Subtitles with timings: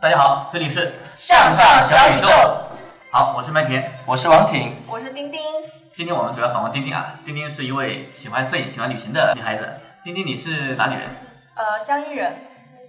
[0.00, 2.28] 大家好，这里是向上小宇宙。
[3.10, 5.40] 好，我是麦田，我是王挺，我是丁丁。
[5.92, 7.18] 今天我们主要访问丁丁啊。
[7.24, 9.68] 丁丁是一位喜欢摄影、喜欢旅行的女孩子。
[10.04, 11.08] 丁丁，你是哪里人？
[11.56, 12.32] 呃，江阴人，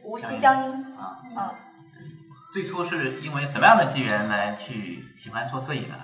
[0.03, 0.71] 无锡江阴。
[0.97, 1.49] 啊，嗯。
[2.53, 5.95] 最初是因为什么样的机缘来去喜欢做摄影的？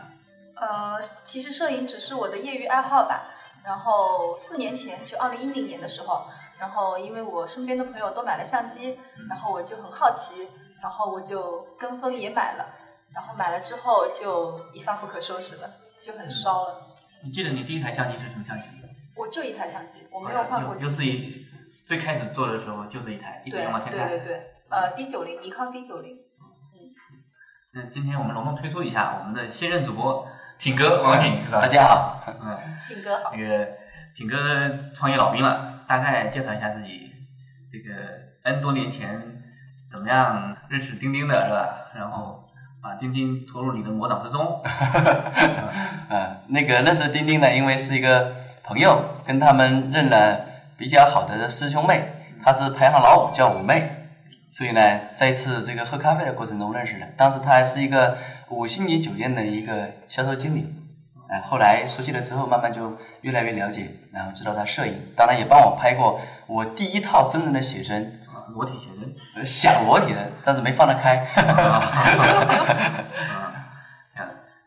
[0.56, 3.26] 呃，其实摄影只是我的业余爱好吧。
[3.64, 6.26] 然后四年前，就二零一零年的时候，
[6.58, 8.98] 然后因为我身边的朋友都买了相机，
[9.30, 10.48] 然后我就很好奇。
[10.86, 12.76] 然后我就跟风也买了，
[13.12, 15.68] 然后买了之后就一发不可收拾了，
[16.04, 16.76] 就很烧了。
[17.24, 18.68] 你记得你第一台相机是什么相机？
[19.16, 20.76] 我就一台相机，我没有换过。
[20.76, 21.48] 就自己
[21.88, 24.08] 最开始做的时候就这一台，一直用到现在。
[24.08, 26.14] 对对对，呃，D 九零，尼康 D 九零。
[26.14, 26.94] 嗯。
[27.74, 30.28] 那今天我们隆重推出一下我们的新任主播
[30.60, 31.62] 挺哥王挺，是吧？
[31.62, 32.24] 大家好。
[32.28, 32.60] 嗯。
[32.88, 33.32] 挺哥好。
[33.34, 33.68] 那个
[34.16, 34.38] 挺哥
[34.94, 37.12] 创业老兵了，大概介绍一下自己，
[37.74, 37.96] 这个
[38.44, 39.35] N 多年前。
[39.90, 41.92] 怎么样认识钉钉的是吧？
[41.96, 42.44] 然后
[42.82, 44.62] 把钉钉拖入你的魔掌之中。
[46.10, 50.40] 嗯， 那个认识钉钉呢，因为是一个朋友，跟他们认了
[50.78, 52.04] 比较好的师兄妹，
[52.44, 53.90] 她是排行老五，叫五妹，
[54.50, 57.06] 所以呢，在一次这个喝咖啡的过程中认识的。
[57.16, 58.18] 当时她还是一个
[58.50, 60.68] 五星级酒店的一个销售经理，
[61.30, 68.20] 哎，后来熟悉了之后，慢慢就越来越了解，然后知道她摄影，当然也帮我拍过我第一套真人的写真。
[68.54, 71.26] 裸体写真，想裸体的，但是没放得开。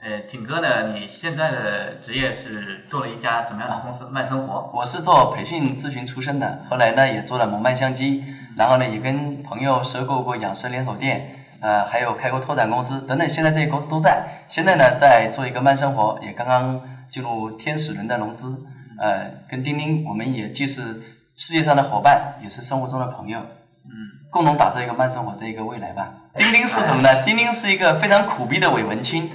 [0.00, 0.93] 呃，挺哥呢？
[0.93, 4.06] 你现在的职业是做了一家怎么样的公司？
[4.06, 4.71] 慢生活。
[4.72, 8.25] 我是做培训咨询出身的，后来呢也做了蒙曼相机，
[8.56, 14.25] 然后呢也跟朋友收购过养生连锁店，呃，还有开过拓展公司等等，现在这些公司都在。
[14.49, 18.65] 现在呢在做一个慢生活，也刚刚进入天使轮的融资。
[18.99, 21.03] 呃，跟丁丁，我们也既是
[21.37, 23.41] 世界上的伙伴，也是生活中的朋友。
[23.88, 26.12] 嗯，共同打造一个慢生活的一个未来吧。
[26.37, 27.22] 丁丁是什么呢？
[27.25, 29.31] 丁丁是一个非常苦逼的伪文青，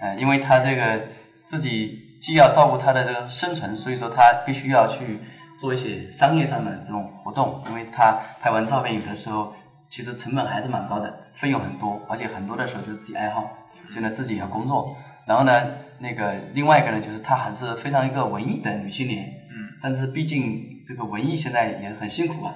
[0.00, 1.06] 呃，因为他这个
[1.44, 5.20] 自己既要照顾他的这个生存，所以说他必须要去
[5.58, 7.62] 做一些商业上的这种活动。
[7.68, 9.54] 因为他拍完照片，有的时候
[9.86, 13.48] 其实成本还是蛮高的，费用很多，而且很多的时候就是自己爱好，
[13.88, 14.96] 所以呢自己也要工作。
[15.26, 15.52] 然后呢，
[16.00, 22.54] 那个另外一个呢，就是她还是非常一个文艺的女青年，嗯，但是毕竟这个文艺现在也很辛苦啊。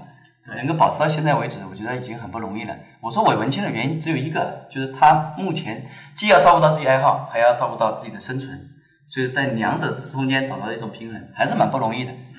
[0.57, 2.75] 能够保持到现在为止，我觉得已经很不容易了。
[3.01, 8.59] 我说伪文青的原因只有一个，就是他目前既要照顾到自己爱好，还要照顾到自己的生存，
[9.07, 12.13] 所以在两者之中间找到一种平衡，还是蛮不容易的。
[12.13, 12.39] 嗯，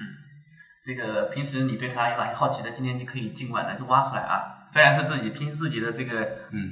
[0.85, 4.65] 这个平时你对他有哪些好奇的，今天就可以尽管的就挖出来啊。
[4.71, 6.27] 虽然是自己拼自己的这个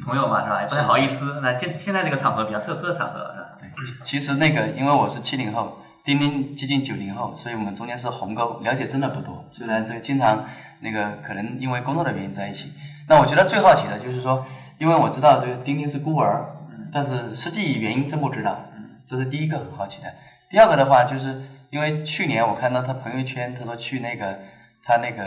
[0.06, 0.62] 朋友嘛，是吧？
[0.62, 1.40] 也不太好意思。
[1.42, 3.58] 那现现在这个场合比较特殊的场合，是吧？
[3.60, 3.70] 对，
[4.04, 5.82] 其实那个因为我是七零后。
[6.08, 9.44] 丁丁接近九零后，所以我们中间是鸿沟，了解真的不多。
[9.52, 10.46] 虽然这个经常
[10.80, 12.72] 那个可能因为工作的原因在一起。
[13.10, 14.42] 那我觉得最好奇的就是说，
[14.80, 16.46] 因为我知道这个丁丁是孤儿，
[16.94, 18.58] 但是实际原因真不知道。
[19.06, 20.08] 这是第一个很好奇的。
[20.50, 21.42] 第二个的话，就是
[21.72, 24.40] 因为去年我看到他朋友圈，他说去那个
[24.86, 25.26] 他那个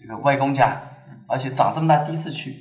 [0.00, 0.80] 这个外公家，
[1.26, 2.54] 而且长这么大第一次去，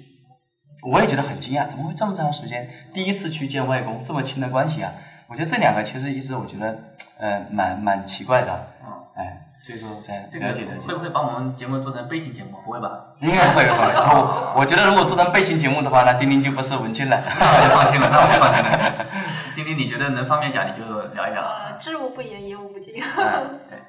[0.82, 4.92] 我也觉得很惊讶，怎么会这么长时间第一次去见外公，这么亲的关系啊？
[5.32, 6.78] 我觉得这两个其实一直我觉得，
[7.18, 10.86] 呃，蛮蛮奇怪的，嗯，哎，所以说在了解了解。
[10.86, 12.60] 会不会把我们节目做成悲情节目？
[12.66, 12.92] 不会吧？
[13.22, 13.90] 应该会吧。
[13.94, 17.16] 然后我觉得如果做成悲情节目的话，那丁丁就不是文青了。
[17.40, 19.06] 那就放心了，那我放心了。
[19.56, 20.84] 丁丁，你觉得能方便讲你就
[21.14, 21.42] 聊一聊。
[21.42, 22.96] 呃，知无不言，言无不尽。
[23.72, 23.80] 对。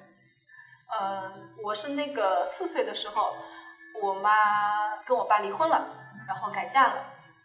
[0.96, 1.22] 呃，
[1.64, 3.32] 我是那个四岁的时候，
[4.00, 4.30] 我妈
[5.04, 5.86] 跟我爸离婚了，
[6.28, 6.94] 然后改嫁了。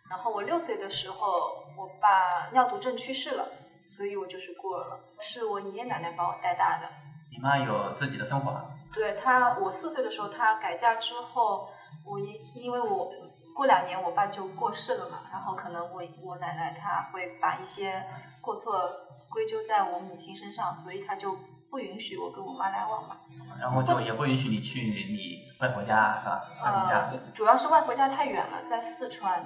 [0.08, 1.28] 然后我六岁的时候，
[1.76, 3.44] 我爸尿毒症去世了。
[3.88, 6.88] 所以我就是孤儿了，是我爷爷奶奶把我带大的。
[7.32, 8.62] 你妈有自己的生活？
[8.94, 11.70] 对她，我四岁的时候她改嫁之后，
[12.06, 13.12] 我因因为我
[13.56, 18.04] 过两年我爸就过世了嘛，然后可能我我奶奶她会把一些
[18.42, 18.92] 过错
[19.30, 21.38] 归咎在我母亲身上，所以她就
[21.70, 23.18] 不允许我跟我妈来往嘛。
[23.60, 26.44] 然后就也不允许你去你外婆家是吧？
[26.64, 29.46] 外婆家呃，主要是外婆家太远了，在四川，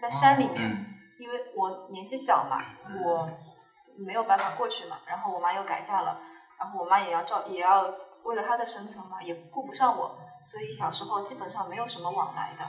[0.00, 0.86] 在山里面，嗯
[1.20, 2.60] 因为我年纪小嘛，
[3.04, 3.28] 我
[3.96, 4.98] 没有办法过去嘛。
[5.06, 6.20] 然后我妈又改嫁了，
[6.58, 7.92] 然后我妈也要照，也要
[8.24, 12.64] 为了她的生存嘛，也顾不上我，所以小时候基本上没有什么往来的。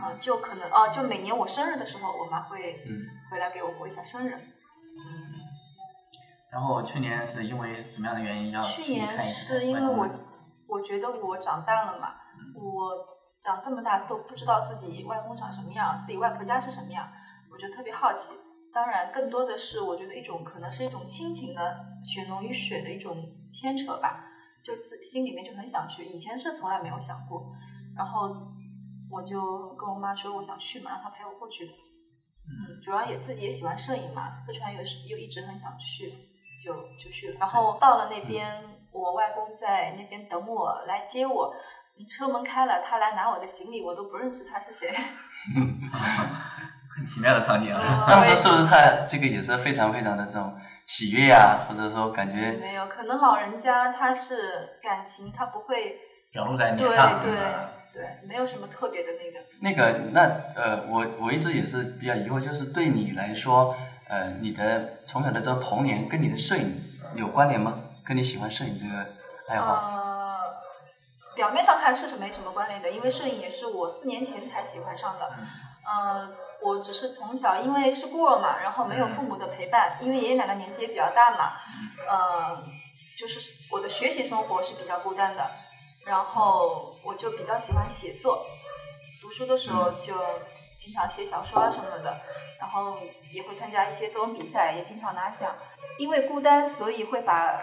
[0.00, 4.34] 啊、就可能哦、就每年我生日的时候，我妈会嗯回来给我过一下生日。
[4.34, 5.40] 嗯
[6.52, 10.08] 然后去年是因为什么样的原因要去年是因为我
[10.68, 12.14] 我觉得我长大了嘛，
[12.54, 12.90] 我
[13.42, 17.08] 长这么大都不知道自己外公长什么样，自己外婆家是什么样，
[17.52, 18.32] 我就特别好奇。
[18.72, 23.16] 当然，更多的是我觉得一种可能是一种亲情的血浓于水的一种
[23.50, 24.24] 牵扯吧，
[24.62, 26.04] 就自心里面就很想去。
[26.04, 27.52] 以前是从来没有想过，
[27.96, 28.34] 然后
[29.10, 31.72] 我就跟我妈说我想去嘛，让她陪我过去的。
[31.72, 36.12] 嗯，主要也自己也喜欢摄影嘛，四川又是又一直很想去，
[36.64, 37.36] 就就去了。
[37.38, 38.62] 然后到了那边，
[38.92, 41.54] 我外公在那边等我来接我，
[41.98, 44.90] 嗯车门开了，他来拿我的行李，我都不认识他是谁。
[47.00, 48.04] 很奇妙的场景啊。
[48.06, 50.54] 当时是不是他这个也是非常非常的这种
[50.86, 55.96] 喜悦呀、或者说感觉没有，可能老人家他是感情，他不会，
[56.30, 59.46] 表露在对脸上，对嗯对，没有什么特别的那个。
[59.62, 60.20] 那个那
[60.54, 63.74] 呃，我我一直也是比较疑惑，就是对你来说，
[64.08, 67.80] 呃，你的从小的这种童年跟你的摄影有关联吗？
[68.04, 69.06] 跟你喜欢摄影这个
[69.48, 69.72] 爱好？
[69.74, 70.38] 呃，
[71.34, 75.30] 表面上看是没什么关联的，因为摄影也是我四年前才喜欢上的。
[75.86, 76.28] 呃，
[76.62, 81.52] 我只是从小因为是孤儿嘛，然后没有父母的陪伴，因为爷爷奶奶年纪也比较大嘛，
[82.08, 82.62] 呃，
[83.18, 83.40] 就是
[83.70, 85.50] 我的学习生活是比较孤单的，
[86.06, 88.44] 然后我就比较喜欢写作，
[89.22, 90.14] 读书的时候就
[90.78, 92.20] 经常写小说啊什么的，
[92.58, 92.98] 然后
[93.32, 95.54] 也会参加一些作文比赛，也经常拿奖。
[95.98, 97.60] 因为孤单，所以会把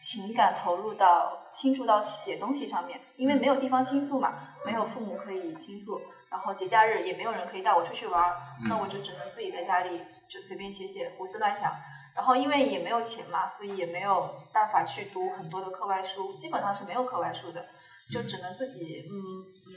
[0.00, 6.00] 情感投入到倾注到写东西上面，因为没有地方倾诉嘛，没有父母可以倾诉，
[6.34, 8.36] 然后节假日也没有人可以带我出去玩儿，
[8.68, 11.72] 那我就只能自己在家里就随便写写，胡思乱想。
[12.12, 17.64] 然后因为也没有钱嘛，所以也没有办法去读很多的课外书，基本上是没有课外书的，
[18.12, 19.72] 就只能自己嗯嗯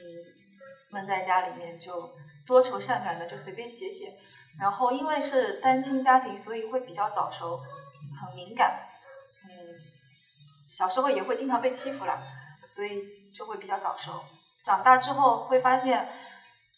[0.90, 2.10] 闷在家里面，就
[2.48, 4.14] 多愁善感的就随便写写。
[4.60, 7.60] 然后因为是单亲家庭，所以会比较早熟，
[8.20, 8.80] 很敏感。
[9.44, 9.52] 嗯，
[10.72, 12.20] 小时候也会经常被欺负啦，
[12.66, 14.24] 所以就会比较早熟。
[14.64, 16.10] 长大之后会发现，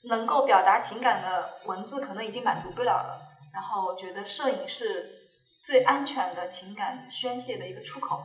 [0.03, 3.21] 能够表达情感的文字可能已经满足不了了。
[3.53, 5.11] 然后我觉得摄影是
[5.65, 8.23] 最安全的情感宣泄的一个出口。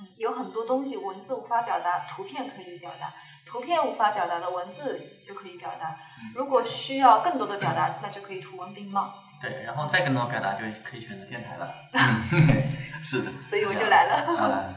[0.00, 3.08] 嗯，有很多东西文字无法表达，图片可以表达；
[3.46, 5.96] 图片无法表达的文字就可以表达。
[6.34, 9.14] 如果需要更多的表达，那就可以图文并茂。
[9.40, 11.72] 对，然后再更多表达就可以选择电台了。
[13.00, 14.24] 是的，所以我就来了。
[14.26, 14.74] 呃，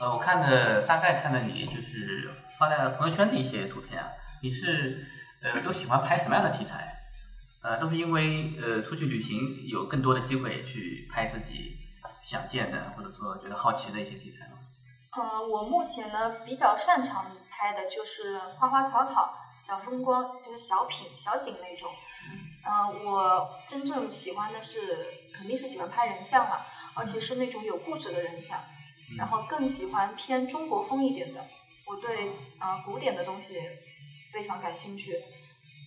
[0.00, 4.08] 呃，我看的大概看的你就是发在朋友圈的一些图片啊，
[4.42, 5.04] 你是
[5.42, 6.96] 呃都喜欢拍什么样的题材？
[7.62, 11.76] 呃，都是因为呃出去旅行有更多的机会去拍自己
[12.24, 14.58] 想见的或者说觉得好奇的一些题材吗？
[15.16, 21.90] 嗯，我目前呢比较擅长拍的就是花花草草、小风光，就是小品、小景那种。
[22.62, 24.78] 嗯、我真正喜欢的是，
[25.34, 26.60] 肯定是喜欢拍人像嘛，
[26.94, 28.58] 而且是那种有故事的人像。
[29.18, 31.44] 然后更喜欢偏中国风一点的。
[31.86, 33.54] 我对啊、呃古典的东西
[34.32, 35.18] 非常感兴趣。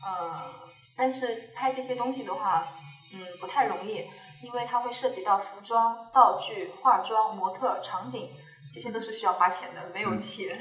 [0.05, 0.51] 呃，
[0.95, 2.67] 但是拍这些东西的话，
[3.13, 4.05] 嗯，不太容易，
[4.43, 8.29] 因为它会涉及到服装、道具、化妆、模特、场景，
[8.72, 10.57] 这些都是需要花钱的，没有钱。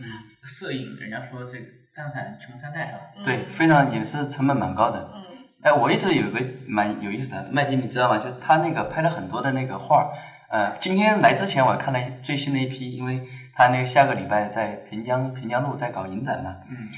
[0.00, 0.06] 嗯
[0.42, 3.24] 摄影，人家说这个干饭穷三代是吧？
[3.24, 5.10] 对，非常也是成本蛮高的。
[5.14, 5.24] 嗯
[5.62, 8.18] 哎，我一直有个蛮有意思的，麦迪你知道吗？
[8.18, 10.12] 就是他那个拍了很多的那个画儿，
[10.50, 16.56] 呃，今天来之前我看了最新的一批，因为他那个下个礼拜在平江平江路在搞影展嘛。
[16.68, 16.88] 嗯。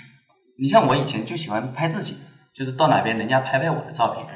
[0.59, 2.17] 你像我以前就喜欢拍自己，
[2.55, 4.27] 就是到哪边人家拍拍我的照片，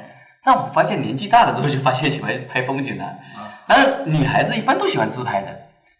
[0.43, 3.19] 但我发现年纪大了之后就发现喜欢拍风景了。
[3.67, 5.47] 当然，女孩子一般都喜欢自拍的，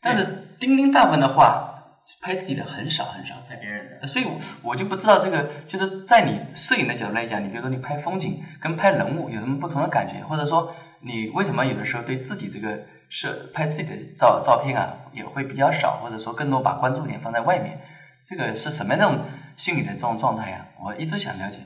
[0.02, 0.26] 但是
[0.60, 3.36] 丁丁大部分的话拍自己的很少很少。
[3.48, 4.08] 拍别人的。
[4.08, 4.32] 所以我，
[4.64, 17.80] 我就不知道这个，就是在你摄影的角度来讲，你比如说你拍风景跟拍人物有什么不同的感觉，或者说你为什么有的时候对自己这个摄拍自己的照照片啊也会比较少，或者说更多把关注点放在外面，
[18.26, 19.24] 这个是什么样的种
[19.58, 21.60] 心理的这种状态呀、我一直想了解。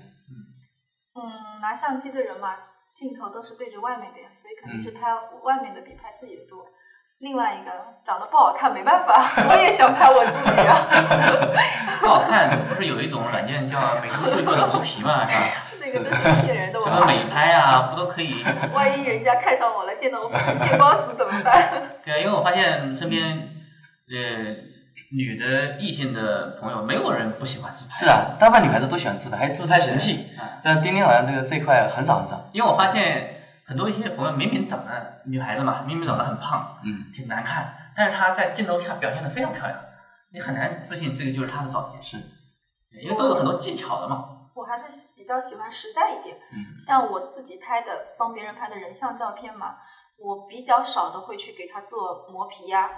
[1.15, 2.55] 嗯，拿相机的人嘛，
[2.93, 5.13] 镜头都是对着外面的呀，所以肯定是嗯拍
[5.43, 6.65] 外面的比拍自己的多。
[7.19, 7.71] 另外一个
[8.03, 9.13] 长得不好看，没办法，
[9.49, 10.83] 我也想拍我自己啊。
[12.01, 15.25] 不好看，不是有一种软件叫美图秀秀的磨皮嘛，
[15.63, 15.85] 是吧？
[15.87, 16.81] 那个都是骗人的。
[16.81, 18.43] 什么美拍啊，不都可以？
[18.75, 21.71] 万一人家看上我了，见到我见光死怎么办？
[22.03, 23.47] 对啊，因为我发现身边
[24.11, 24.51] 呃
[25.11, 27.91] 女的异性的朋友，没有人不喜欢自拍。
[27.91, 30.27] 是啊，大部分女孩子都喜欢自拍，还有自拍神器。
[30.37, 32.49] 啊，但丁丁好像这个这一块很少很少。
[32.53, 39.79] 因为我发现很多一些朋友明明长得女孩子嘛，明明长得很胖，嗯，挺难看，但是她在镜头下表现的非常漂亮，
[40.31, 42.17] 你很难自信这个就是她的照片，是，
[43.03, 44.29] 因为都有很多技巧的嘛。
[44.55, 44.85] 我还是
[45.17, 49.75] 比较喜欢实在一点，嗯，像我自己拍的帮别人拍的人像照片嘛，
[50.17, 52.89] 我比较少的会去给他做磨皮呀、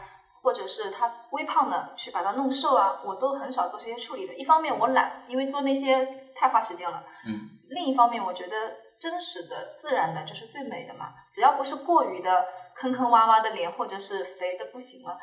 [0.48, 4.34] 或者是他微胖的去把它弄瘦啊，我都很少做这些处理的。
[4.34, 8.56] 一方面我懒，因为做那些太花时间了，嗯，另一方面我觉得
[8.98, 15.20] 真实的、自然的就是最美的嘛，只要不是过于的坑坑洼洼的脸，或者是肥的不行了。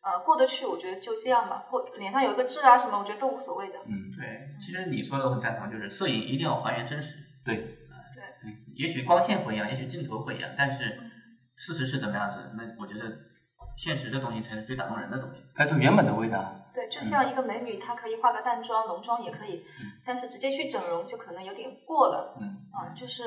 [0.00, 1.64] 呃，过得去，我觉得就这样吧。
[1.68, 3.80] 或脸上有一个痣啊什么，我觉得都无所谓的。
[3.80, 7.16] 嗯，对，其实你说的我很赞同，就是摄影一定要还原真实。
[7.44, 10.96] 对，对，也许光线不一样，也许镜头不一样，但是
[11.56, 13.10] 事实是怎么样子，那我觉得
[13.78, 15.40] 现实的东西才是最打动人的东西。
[15.54, 16.54] 拍出原本的味道。
[16.74, 22.36] 对，就像一个美女，她可以化个淡妆、浓妆也可以，嗯但是直接去整容就可能有点过了。
[22.40, 23.22] 嗯，啊，就是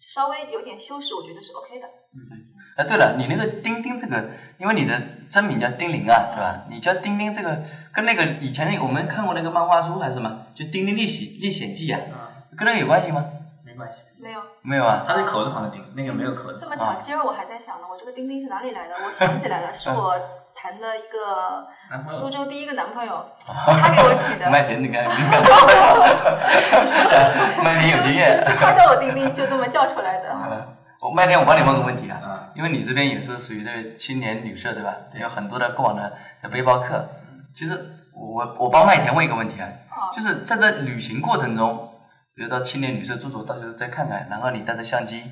[0.00, 1.86] 稍微有点修饰，我觉得是 OK 的。
[1.86, 6.66] 嗯哎，对了，你那个丁丁这个，因为你的真名叫丁玲啊，对吧？
[6.68, 7.62] 你叫丁丁这个，
[7.92, 13.30] 跟那个以前那个我们看过那个漫画书还是什么，就《丁丁历险历险记》啊，啊，跟那个有关系吗？
[13.64, 15.04] 没关系，没有没有啊。
[15.08, 16.68] 它是口字旁的钉，那个没有口字这。
[16.68, 18.94] 么巧，今儿我还在想呢，我这个钉钉是哪里来的？
[19.06, 20.14] 我想起来了， 是我
[20.54, 24.50] 谈的一个男朋友苏州第一个男朋友， 他给我起的。
[24.50, 25.04] 麦田，你看，
[27.64, 28.42] 麦田有经验。
[28.42, 30.68] 是他叫我钉钉，就这么叫出来的。
[31.00, 34.94] 我麦田，我帮你问个问题啊啊，因为你这边也是属于这个青年旅社对吧？
[35.14, 37.08] 有很多的过往的的背包客。
[37.52, 41.90] 其实我我帮麦田问一个问题啊，啊，就是在这旅行过程中，
[42.36, 45.22] 比如到青年旅社住住，到时候再看看，然后你带着相机，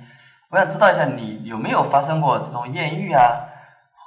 [0.51, 3.23] 我想知道一下你有没有发生过这种艳遇啊，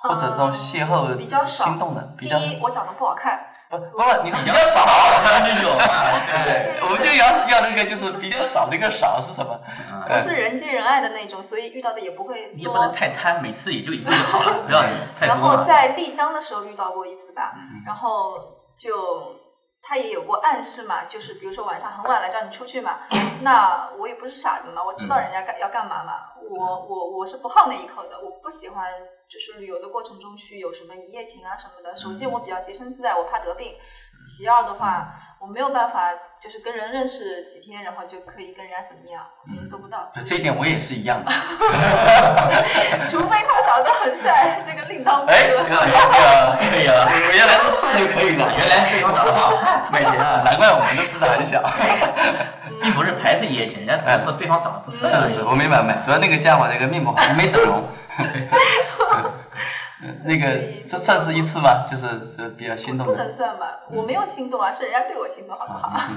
[0.02, 3.38] 或者这种邂逅呃比较少心动的，比较第一，我长得不好看，
[3.70, 4.86] 不不，你比较少，
[5.44, 9.60] 就有啊，对，我们就要要那个就是比较少，那个少是什么？
[10.08, 12.94] 不是人见人爱的那种，所以遇到的也不会你也不能。
[12.94, 14.82] 太贪，每次也就一个就好了，不要
[15.20, 15.38] 太然。
[15.42, 18.36] 后在丽江的时候遇到过一次吧，嗯然后
[18.78, 19.36] 就
[19.88, 23.02] 他也有过暗示嘛，就是比如说晚上很晚了叫你出去嘛，
[23.44, 28.92] 那我也不是傻子嘛，我知道人家干要干嘛嘛，我我我是不好那一口的，我不喜欢
[29.30, 31.96] 就是旅游的过程中去有什么一夜情啊什么的。
[31.96, 33.74] 首先我比较洁身自爱，我怕得病；
[34.20, 36.12] 其二的话，我没有办法
[36.42, 40.06] 就是跟人认识几天，然后就可以跟人家怎么样，我可能做不到。
[40.14, 41.32] 对这一点我也是一样的。
[43.10, 45.64] 除非他长得很帅，这个另当别哎，论。
[45.66, 51.62] 可以了，可以了，我原来是瘦就可以了，原来对方长得好看， 麦田啊，难怪我们的市场很小。
[52.82, 57.84] 并不是牌子一夜情，人家只是说对方长得不是的是，我没买买，主要那个家伙那个面膜好， 没整容。
[60.02, 61.84] 嗯那个这算是一次吗？
[61.90, 65.88] 就是这比较心动不能算吧，我没有心动啊，是人家对我心动，好不好？
[65.88, 66.10] 啊，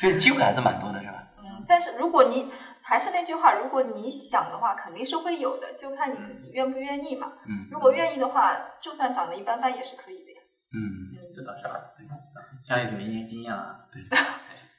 [0.00, 1.14] 对就机会还是蛮多的，是吧？
[1.38, 2.50] 嗯，但是如果你
[2.80, 7.32] 还是那句话，如果你想的话，肯定是会有的，就看你自己愿不愿意嘛。
[7.46, 10.40] 嗯如果愿意的话，就算长得一般般也是可以的呀。
[10.72, 11.76] 嗯，这倒是啊，
[12.66, 13.76] 家里有一些经验啊。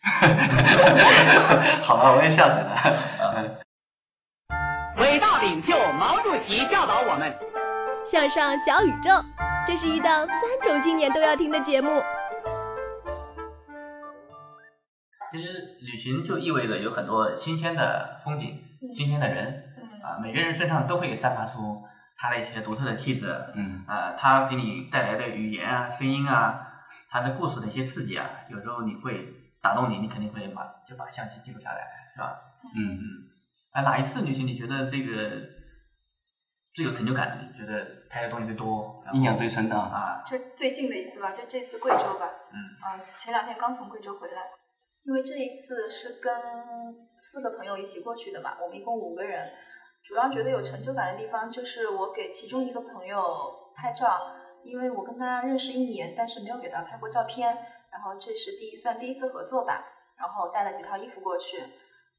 [1.82, 2.70] 好了，我也下水了。
[4.98, 7.34] 伟大领袖毛主席教导我们。
[8.04, 9.10] 向上小宇宙，
[9.68, 12.02] 这是一档三种青年都要听的节目。
[15.32, 18.60] 其实旅行就意味着有很多新鲜的风景、
[18.94, 21.84] 新鲜的人嗯啊，每个人身上都会散发出
[22.16, 26.65] 他的一些独特的气质，嗯啊，他给你带来的语言啊、声音啊，
[27.16, 29.26] 他的故事的一些刺激啊，有时候你会
[29.62, 31.80] 打动你，你肯定会把就把相机记录下来，
[32.14, 32.38] 是吧？
[32.76, 33.00] 嗯嗯。
[33.72, 35.32] 哎，哪一次旅行你觉得这个
[36.74, 37.40] 最有成就感？
[37.40, 39.88] 你觉得拍的东西最多，印象最深的啊。
[39.88, 40.24] 啊？
[40.26, 42.30] 就最近的一次吧，就这次贵州吧。
[42.52, 44.42] 嗯啊，前两天刚从贵州回来，
[45.06, 46.36] 因为这一次是跟
[47.18, 49.50] 四个朋友一起过去的嘛，我们一共五个人。
[50.04, 54.20] 主要觉得有成就感的地方就是我给其中一个朋友拍照，
[54.66, 57.56] 因为我跟他认识一年，但是没有给他拍过照片，
[57.92, 59.86] 然后这是第一算第一次合作吧，
[60.20, 61.62] 然后带了几套衣服过去。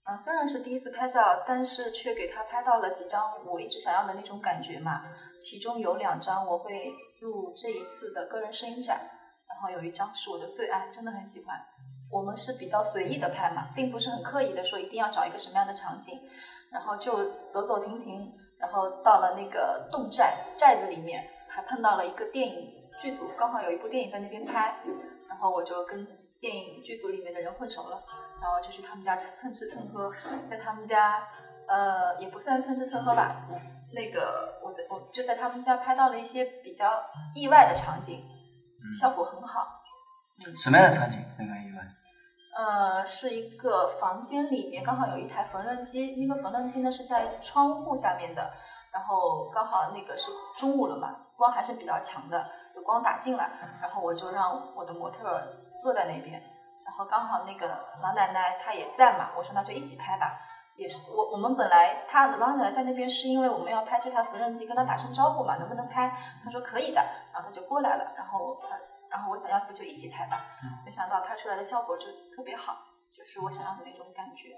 [0.05, 5.03] 啊，虽然是第一次拍照，但是却给他拍到了几张我一直想要的那种感觉嘛。
[5.41, 9.01] 其中有两张我会录这一次的个人摄影展，
[9.49, 11.61] 然后有一张是我的最爱，真的很喜欢。
[12.09, 16.15] 我们是比较随意的拍嘛，并不是很刻意的说一定要找一个什么样的场景，
[16.71, 22.71] 然后就走走停停，然后到了那个侗寨寨子里面，还碰到了一个电影
[23.01, 24.77] 剧组，刚好有一部电影在那边拍，
[25.27, 26.07] 然后我就跟
[26.39, 28.05] 电影剧组里面的人混熟了，
[28.43, 30.13] 然后就去他们家蹭吃蹭喝，
[30.47, 31.27] 在他们家
[31.67, 33.49] 呃也不算蹭吃蹭喝吧，
[33.95, 37.03] 那个我在我就在他们家拍到了一些比较
[37.35, 38.21] 意外的场景，
[39.01, 39.67] 效果很好。
[40.63, 41.19] 什么样的场景？
[41.39, 41.83] 那个意外？
[42.59, 48.53] 呃，是一个房间里面刚好有一台缝纫机，那个缝纫机呢是在窗户下面的，
[48.93, 53.51] 然后刚好那个是中午了嘛，光还是比较强的，有光打进来，
[53.81, 55.47] 然后我就让我的模特儿
[55.81, 56.43] 坐在那边，
[56.85, 57.67] 然后刚好那个
[58.03, 60.39] 老奶奶她也在嘛，我说那就一起拍吧，
[60.77, 66.11] 也是我我们本来她老奶奶在那边是因为我们要拍这台缝纫机，跟她打声招呼嘛，能不能拍？
[66.43, 67.01] 她说可以的，
[67.33, 68.77] 然后她就过来了，然后她。
[69.09, 70.45] 然后我想要不就一起拍吧，
[70.85, 72.77] 没想到拍出来的效果就特别好，
[73.17, 74.49] 就是我想要的那种感觉。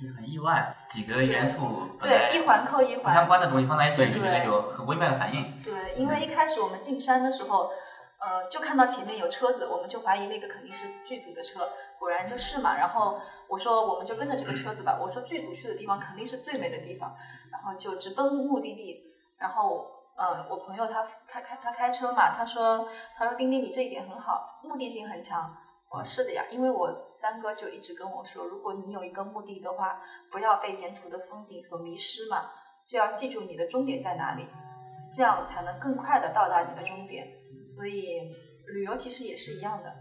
[0.00, 5.60] 就是很意外，几个元素对一环扣一环，相关的东西放在一起，就觉得有很微妙的反应。
[5.62, 7.70] 对，因为一开始我们进山的时候，
[8.18, 12.76] 呃，就看到前面有车子，我们就怀疑那个肯定是剧组的车，果然就是嘛。
[12.78, 17.14] 然后我说我们就跟着这个车子吧，我说剧组去的地方肯定是最美的地方，
[17.52, 19.02] 然后就直奔目的地，
[19.38, 19.96] 然后。
[20.22, 25.56] 嗯，我朋友他开开他开车嘛，他说他说丁丁你这一点很好，目的性很强。
[25.90, 32.50] 我说是的呀，因为我三哥就一直跟我说，如果你有一个目的的话，不要被沿途的风景所迷失嘛，
[32.86, 34.46] 就要记住你的终点在哪里，
[35.12, 37.26] 这样才能更快的到达你的终点。
[37.64, 38.20] 所以
[38.72, 39.92] 旅游其实也是一样的，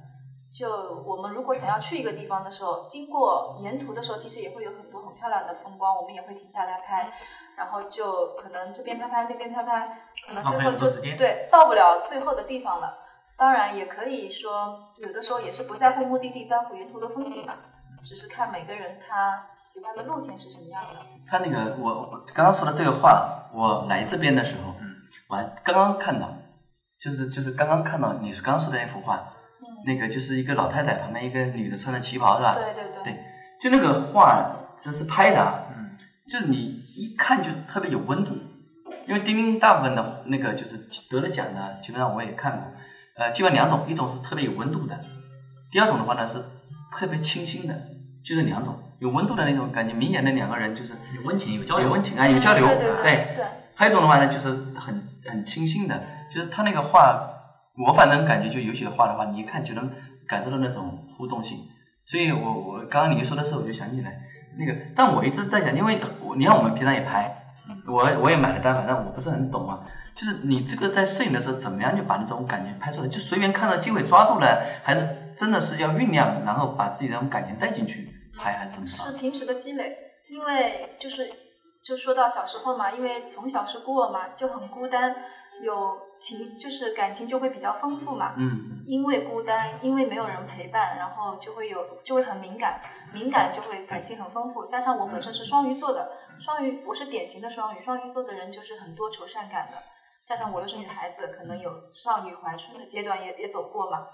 [0.53, 0.69] 就
[1.08, 7.12] 我们如果想要去一个地方的时候，经过沿途的时候，其实也会有很多很漂亮的风光，我们也会停下来拍。
[7.58, 12.98] 然后就可能这边拍拍，那边拍拍，可能最后就对到不了最后的地方了。
[13.39, 17.55] 当然也可以说，有的时候也是不在乎目的地，在乎沿途的风景吧。
[18.03, 21.00] 只是看每个人他喜欢的路线是什么样的。
[21.25, 24.93] 他那个我我刚刚说的这个话，我来这边的时候，嗯，
[25.29, 26.29] 我还刚刚看到，
[27.00, 32.55] 就是就是刚刚看到你刚刚说的那幅画，嗯，那个就是一个老太太旁边一个女的穿着旗袍是吧？
[32.55, 33.03] 对对对。
[33.03, 33.24] 对，
[33.60, 36.77] 就那个画这是拍的，嗯，就是你。
[37.00, 38.36] 一看就特别有温度，
[39.08, 40.77] 因为丁丁大部分的那个就是
[41.10, 42.69] 得了奖的，基本上我也看过，
[43.19, 44.97] 呃，基本两种，一种是特别有温度的，
[45.69, 46.41] 第二种的话呢是
[46.89, 47.75] 特别清新的，
[48.23, 52.65] 就是两种有温度的那种感觉，明显的两个人就是有温情，有交流，有温情啊，有交流，
[53.03, 53.45] 对对。
[53.75, 56.01] 还有一种的话呢，就是很很清新的，
[56.32, 57.29] 就是他那个画，
[57.86, 59.91] 我反正感觉就有些画的话，你一看就能
[60.25, 61.58] 感受到那种互动性，
[62.08, 64.17] 所以我我刚刚你一说的时候，我就想起来。
[64.58, 67.53] 那个，但我一直在想，因为我你看我们平常也拍，
[67.86, 69.79] 我我也买了单，反正我不是很懂啊。
[70.19, 73.08] 就是你这个在摄影的时候，怎么样就把那种感觉拍出来？
[73.08, 78.88] 就随便看到机会抓住了，还是真的是要酝酿，然后把自己那种感情带进去拍，还是怎么？
[78.88, 79.95] 是平时的积累，
[80.29, 81.32] 因为就是
[81.82, 85.15] 就说到小时候嘛，因为从小是孤儿嘛，就很孤单。
[85.62, 92.79] 有情就是感情就会比较丰富嘛，嗯，因为孤单，因为没有人陪伴，然后就会有就会很敏感，
[93.13, 94.65] 敏感就会感情很丰富。
[94.65, 99.77] 加上我本身是双鱼座的，双鱼我是典型的双鱼，双鱼座的人就是很多愁善感的。
[100.30, 104.08] 加上我又是女孩子，可能有少女怀春的阶段也也走过嘛，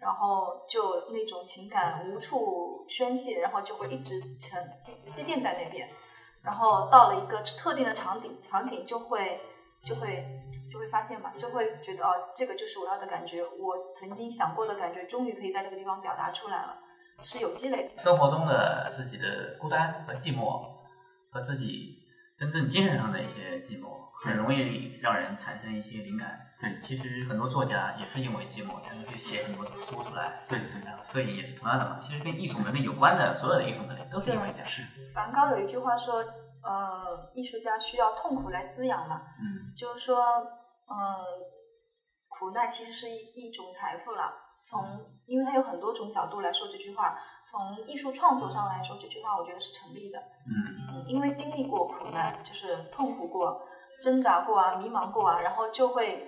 [0.00, 5.88] 然后就那种情感无处宣泄，然后就会一直沉积积淀在那边，
[6.40, 9.40] 然后到了一个特定的场景场景就会。
[9.84, 10.26] 就会
[10.68, 16.76] 就会发现嘛，就会觉得哦，这个就是我要的感觉，我曾经想过的感觉，终于可以在这个地方表达出来了，
[17.20, 17.92] 是有积累。
[17.96, 20.60] 生活中的自己的孤单和寂寞，
[21.30, 22.05] 和自己
[22.38, 26.40] 真正精神上的一些寂寞，很容易让人产生一些灵感。
[26.60, 30.40] 对，其实很多作家也是因为寂寞才会去写很多书出来。
[30.48, 31.98] 对对对，摄影也是同样的嘛。
[32.02, 34.66] 其实跟艺术门类有关的所有的艺术门类都是因为这样。
[34.66, 34.82] 是。
[35.14, 36.24] 梵高有一句话说。
[36.66, 40.98] 呃，艺术家需要痛苦来滋养嘛，嗯，就是说，嗯，
[42.26, 44.34] 苦难其实是一一种财富了。
[44.68, 44.82] 从，
[45.26, 50.18] 因为它有很多种角度来说这句话，从艺术创作上来说这句话，我觉得是成立的。
[50.18, 53.62] 嗯，因为经历过苦难，就是痛苦过、
[54.00, 56.26] 挣扎过啊、迷茫过啊，然后就会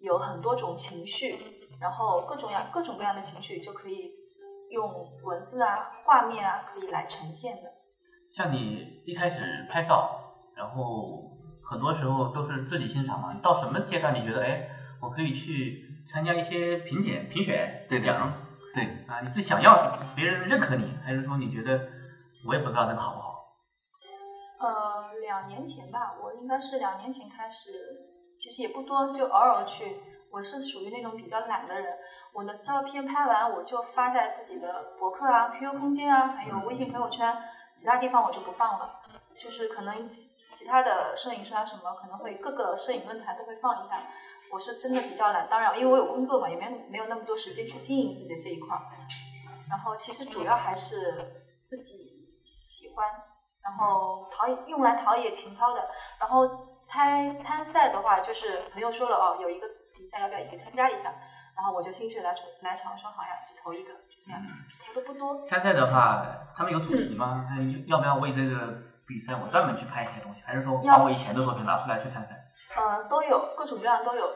[0.00, 1.36] 有很多种情绪，
[1.80, 4.12] 然后各种样各种各样的情绪就可以
[4.70, 4.88] 用
[5.24, 7.62] 文字啊、画面啊可以来呈现的。
[8.30, 10.16] 像你一开始拍照，
[10.54, 13.34] 然后很多时候都是自己欣赏嘛。
[13.42, 14.70] 到什么阶段你觉得，哎，
[15.02, 18.32] 我可以去参加一些评检、评选奖？
[18.74, 21.88] 对啊，你是想要别人认可你，还是说你觉得
[22.46, 23.30] 我也不知道这个好不好？
[24.60, 27.70] 呃，两年前吧，我应该是两年前开始，
[28.38, 29.96] 其实也不多，就偶尔去。
[30.32, 31.92] 我是属于那种比较懒的人，
[32.32, 37.36] 我的照片拍完我就发在自己的博客啊、QQ 空间啊，还有微信朋友圈。
[37.76, 38.90] 其他地方我就不放了，
[39.42, 43.96] 就是可能其其他的摄影师啊什么可能会各个摄影论坛都会放一下，
[44.52, 45.48] 我是真的比较懒。
[45.48, 48.82] 当然，因为我有工作嘛，也没没有那么多时间去经营自己的这一块儿。
[49.68, 50.96] 然后其实主要还是
[51.64, 53.06] 自己喜欢，
[53.62, 55.88] 然后陶用来陶冶情操的。
[56.18, 61.14] 然后参参赛的话，就是朋友说了哦，有一个比赛要不要一起参加一下？
[61.56, 64.42] 然后我就心血来潮来潮说好呀，就投一个，就这样，
[64.86, 65.44] 投的不多。
[65.44, 66.26] 参赛的话，
[66.56, 67.46] 他们有主题吗？
[67.86, 68.72] 要不要为这个
[69.06, 70.40] 比赛我专门去拍一些东西？
[70.42, 72.39] 还是说把我以前的作品拿出来去参赛？
[72.76, 74.32] 呃，都有，各种各样都有。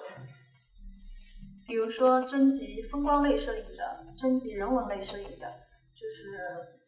[1.67, 5.51] 比如说征集风光类摄影的，征集人文类摄影的，
[5.95, 6.39] 就是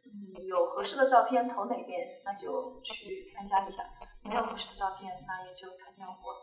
[0.05, 3.83] 嗯有合适的照片投哪边，那就去参加一下；
[4.23, 6.35] 没有合适的照片，那也就擦肩而过。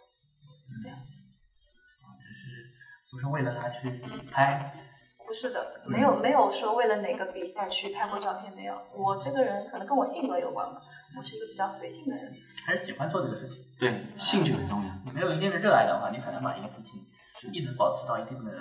[0.81, 0.97] 这样。
[0.97, 2.71] 啊只是
[3.11, 4.79] 不是为了他去拍？
[5.27, 8.81] 不是的，没有没有说为了哪个比赛去拍过照片，没有。
[8.95, 10.81] 我这个人可能跟我性格有关吧，
[11.17, 12.33] 我是一个比较随性的人。
[12.65, 13.57] 还是喜欢做这个事情。
[13.77, 14.89] 对，兴趣很重要。
[15.03, 18.51] 你没有一定的热爱的话，你很难把一个事情一直保持到一定的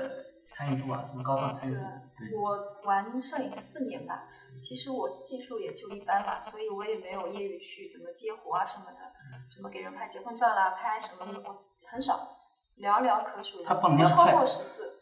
[0.53, 1.81] 参与度啊，这么高的参与度。
[2.19, 4.25] 对，我玩摄影四年吧，
[4.59, 8.99] 其实我技术也就一般吧，所以我也没有业余去怎么接活啊什么的，
[9.49, 12.27] 什么给人拍结婚照啦，拍什么的，我很少，
[12.79, 13.63] 寥寥可数。
[13.63, 14.35] 他帮人家拍，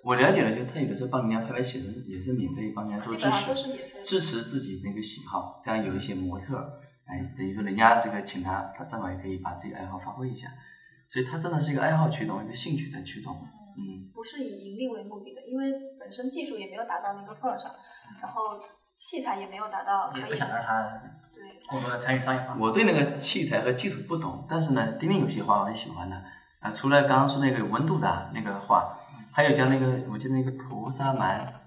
[0.04, 6.80] 我了解了，就他有的时候帮人家拍拍写真也是免费帮人家做支持，支持自己那个喜好，这样有一些模特。
[7.10, 10.46] 哎，等于说人家这个请他，他正好也可以把自己爱好发挥一下，
[11.08, 13.34] 所以他真的是一个爱好驱动，一个兴趣的驱动。
[13.76, 17.72] 嗯，不是以盈利为目的的，因为本身技术也没有达到那个份儿上，
[18.22, 18.60] 然后
[18.94, 20.12] 器材也没有达到。
[20.16, 21.02] 也不想让他
[21.34, 22.56] 对过多的参与商业化。
[22.60, 26.22] 我对那个器材和技术不懂，但是呢，丁丁有些画我很喜欢的
[26.60, 28.96] 啊，除了刚刚说那个有温度的那个画，
[29.32, 31.59] 还有叫那个我记得那个菩萨蛮。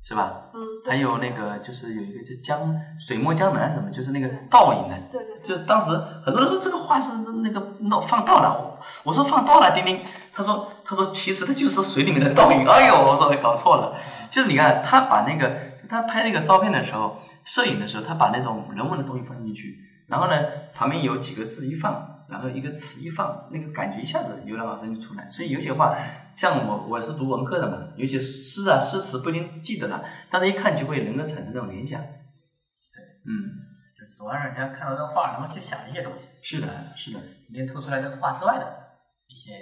[0.00, 0.44] 是吧？
[0.54, 4.96] 嗯，还有那个就是有一个叫江水墨江南什么，就是那个倒影的。
[5.10, 5.38] 对对。
[5.42, 5.90] 就当时
[6.24, 10.00] 很多人说这个画是那个弄放倒了，我说放倒了，丁丁，
[10.32, 12.66] 他说他说其实它就是水里面的倒影。
[12.66, 13.96] 哎呦，我说搞错了，
[14.30, 15.56] 就是你看他把那个
[15.88, 20.34] 他拍那个照片的时候，摄影的时候，他把那种人文的东西放进去，然后呢
[20.74, 22.17] 旁边有几个字一放。
[22.28, 25.28] 然后一个词一放，那个感觉一下子油然而生就出来。
[25.30, 25.96] 所以有些话，
[26.34, 31.98] 像我我是读文科的嘛，有些诗啊诗词不一定记得了，但是一看就会能够产生这种联想。
[31.98, 33.32] 对，嗯，
[33.96, 36.26] 就总让人家看到这画，然后去想一些东西。
[36.42, 38.64] 是的，是的，里面透出来这个画之外的
[39.28, 39.56] 一些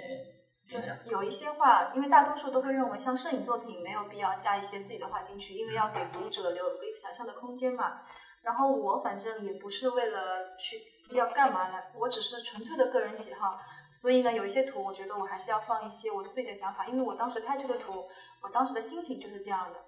[0.67, 0.93] 联想。
[1.09, 8.01] 有一些画，因为大多数都会认为，像摄影作品没有必要加一些自己的画进去，因为要给读者留一个想象的空间嘛。
[8.43, 10.96] 然后我反正也不是为了去。
[11.15, 11.77] 要干嘛呢？
[11.95, 13.59] 我只是纯粹的个人喜好，
[13.93, 18.05] 所以呢，有一些图，我觉得我还是要放一些我自己的想法，因为我当时拍这个图，
[18.41, 19.79] 我当时的心情就是这样的，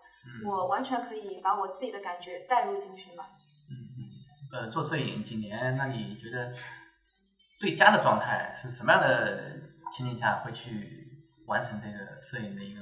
[0.48, 3.26] 我完全可以把我自己的感觉带入进去嘛。
[3.70, 4.02] 嗯嗯。
[4.52, 6.52] 呃，做摄影几年，那你觉得
[7.60, 9.60] 最佳的状态是什么样的
[9.92, 11.08] 情景下会去
[11.46, 12.82] 完成这个摄影的一个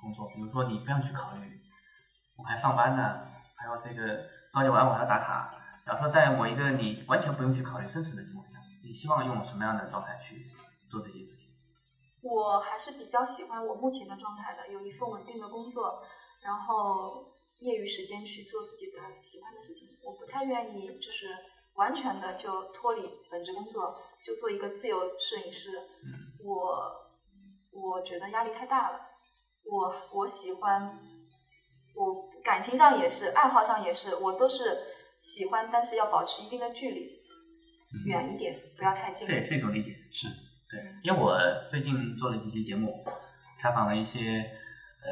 [0.00, 0.28] 工作？
[0.28, 1.60] 比如说，你不要去考虑
[2.36, 5.60] 我还上班呢，还要这个朝九晚五还要打卡。
[5.84, 10.50] 假如说在某一个你完全不用去考虑生存的情况下，你希望用什么样的状态去
[10.90, 11.50] 做这些事情？
[12.22, 16.00] 我还是比较喜欢我目前的状态的，有一份稳定的工作，
[16.42, 19.88] 然后业余时间去做自己的喜欢的事情。
[20.02, 21.36] 我不太愿意就是
[21.74, 23.94] 完全的就脱离本职工作，
[24.24, 25.68] 就做一个自由摄影师。
[26.42, 26.92] 我
[27.72, 29.00] 我觉得压力太大了。
[29.70, 30.98] 我我喜欢，
[31.94, 34.93] 我感情上也是，爱好上也是，我都是。
[35.24, 37.22] 喜欢，但是要保持一定的距离，
[38.04, 39.26] 远一点，不要太近。
[39.26, 40.28] 这也是一种理解，是
[40.68, 40.78] 对。
[41.02, 43.02] 因为我最近做了几期节目，
[43.56, 44.44] 采访了一些
[45.00, 45.08] 呃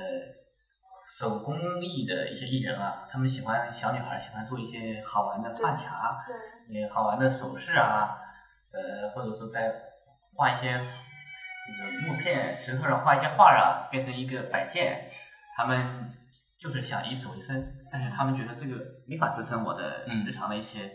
[1.06, 6.22] 手工艺的一些艺人啊，他们喜欢小女孩，喜欢做一些好玩的发卡，
[6.68, 8.14] 对，好玩的首饰啊，
[8.70, 9.74] 呃，或者说在
[10.34, 15.10] 画一些那个木片、石头上画一些画啊，变成一个摆件，
[15.56, 16.12] 他们。
[16.62, 17.60] 就是想以此为生，
[17.92, 20.90] 但是他们觉得这个没法支撑我的日常的一些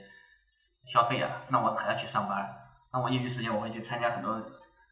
[0.87, 2.49] 消费啊，那我还要去上班，
[2.91, 4.41] 那我业余时间我会去参加很多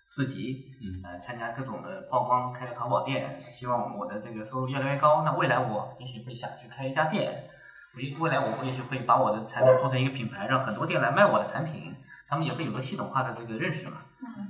[0.08, 0.72] 市集，
[1.04, 5.24] 呃，参加各种的曝光，开个淘宝店，希望我的这个收入越来越高。
[5.24, 7.50] 那未来我也许会想去开一家店，
[7.96, 11.96] 未未来我也许会把我的产品做成一个品牌，让很多店来卖我的产品，
[12.28, 14.04] 他们也会有个系统化的这个认识嘛。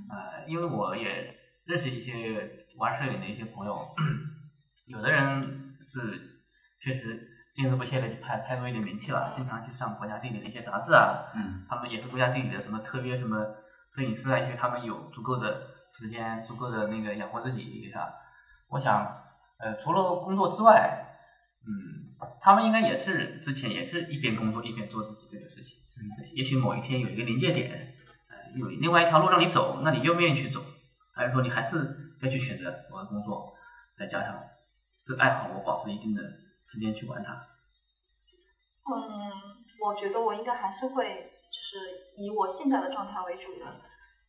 [0.10, 3.96] 呃，因为我也认识一些玩摄影的一些朋友，
[4.88, 5.62] 有的人。
[5.88, 6.42] 是，
[6.80, 11.32] 确实坚持不懈的去拍，拍出一点名气了，经常去上国家地理的一些杂志啊。
[11.34, 11.66] 嗯。
[11.70, 13.56] 他们也是国家地理的什么特约什么
[13.90, 18.14] 摄影师啊，因为他们有足够的时间，足够的那个养活自己，是吧？
[18.68, 19.24] 我想，
[19.58, 21.06] 呃，除了工作之外，
[21.66, 25.78] 嗯，他们应该也是之前也是一边工作一边做自己这个事情。
[26.02, 26.04] 嗯。
[26.36, 27.72] 也许某一天有一个临界点，
[28.30, 30.60] 呃，有另外一条路让你走，那你愿不愿意去走？
[31.14, 33.54] 还是说你还是要去选择我的工作，
[33.98, 34.44] 再加上
[35.06, 36.22] 这个爱好，我保持一定的
[36.66, 37.32] 时间去玩它。
[38.94, 39.32] 嗯，
[39.84, 43.66] 我觉得我应该还是会，就是以我现在的状态为主的。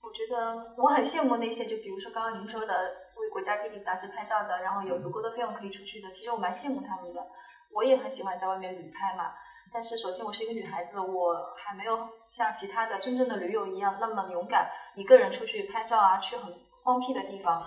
[0.01, 7.27] 我觉得我很羡慕那些，就比如说刚刚您说的为国家地理杂志拍照的，然后有足够的费用可以出去的，其实我蛮羡慕他们的。
[7.73, 9.35] 我也很喜欢在外面旅拍嘛，
[9.73, 17.61] 但是首先我是一个女孩子，我还没有像其他的真正的驴友一样那么勇敢，一个人出去拍照啊，去很荒僻的地方，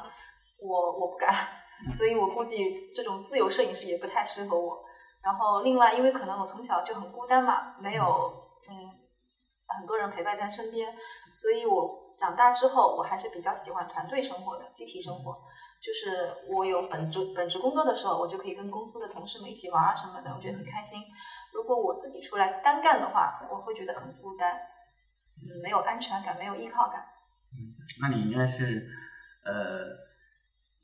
[0.61, 1.35] 我我不敢，
[1.87, 4.83] 所以我估计这种自由摄影师也不太适合我。
[5.23, 8.71] 然后另外，因为可能我从小就很孤单嘛，没有嗯
[9.77, 10.93] 很多人陪伴在身边，
[11.31, 15.35] 所以我长大之后我还是比较喜欢团队生活的，集体生活。
[15.81, 20.99] 就是我有本职本职工作的时候，我就可以跟公司的同事们一起玩啊什么的，我觉得很开心。
[21.53, 26.99] 如果我自己出来单干的话，我会觉得很孤单，嗯，没有安全感，没有依靠感。
[27.53, 28.85] 嗯，那你应该是
[29.45, 29.87] 呃，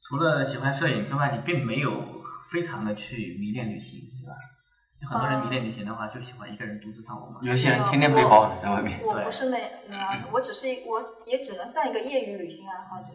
[0.08, 4.36] 除了喜欢摄影之外，你并没有非常的去迷恋旅行，对吧？
[5.02, 7.40] 有很多人迷恋旅行的话，就喜欢一个人独自上网嘛。
[7.42, 9.00] 有些人天天背包的在外面。
[9.04, 9.58] 我不是那
[9.90, 13.12] 那样的，我只是我也只能算一个业余旅行爱好者。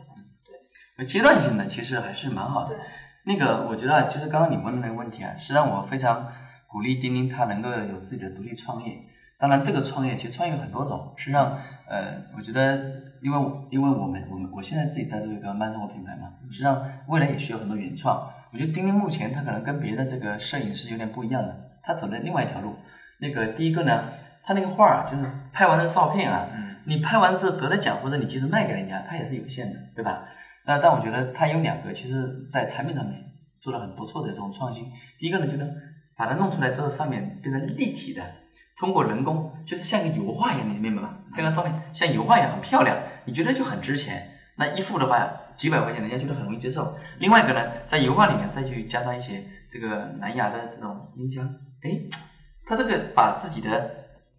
[0.97, 2.77] 对阶段性的其实还是蛮好的。
[3.25, 6.31] 那个我觉得就是刚刚你问的那个问题啊，是让我非常
[6.67, 8.99] 鼓励丁丁他能够有自己的独立创业。
[9.41, 12.77] 当然，这个创业其实创业有很多种，实际上呃，我觉得
[13.23, 18.31] 因为因为我们我们我现在自己在做一个慢生活品牌嘛，实际上未来也需要很多原创。
[18.53, 22.75] 我觉得丁丁目前他可能跟别的这个摄影师有点不一样的，他走在另外一条路。
[23.19, 24.05] 那个第一个呢，
[24.43, 26.47] 他那个画儿，就是拍完的照片啊，
[26.85, 30.25] 你拍完之后得了奖或者你即使卖给人家，它也是有限的，对吧？
[30.67, 33.15] 那但我觉得他有两个，其实在产品上面
[33.59, 34.85] 做了很不错的这种创新。
[35.19, 35.67] 第一个呢，就是
[36.15, 38.23] 把它弄出来之后，上面变成立体的，
[38.81, 41.19] 通过人工，就是像个油画一样，你明白吗？
[41.37, 44.27] 拍张照片像油画一样很漂亮，你觉得就很值钱。
[44.57, 46.97] 那一幅的话，几百块钱，人家觉得很容易接受。
[47.19, 51.45] 另外一个呢，在油画里面再去加上一些这个蓝牙的这种音箱，
[51.83, 51.91] 哎，
[52.65, 53.91] 他这个把自己的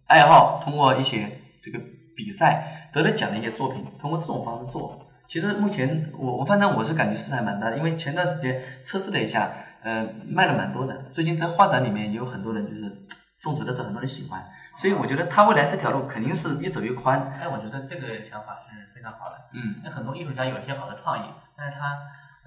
[0.06, 1.30] 爱好通过一些
[1.62, 1.78] 这个
[2.16, 5.06] 比赛得了奖的一些作品，通过这种方式做。
[5.28, 9.50] 其实目前我我反正我是感觉市场蛮大的，因为前段时间测试了一下，
[9.82, 11.04] 呃，卖了蛮多的。
[11.12, 13.06] 最近在画展里面也有很多人就是
[13.42, 14.40] 众筹的时候，很多人喜欢，
[14.76, 17.20] 所以我觉得他未来这条路肯定是越走越宽。
[17.40, 19.36] 哎，我觉得这个想法是非常好的。
[19.52, 21.98] 嗯，那很多艺术家有一些好的创意，但是他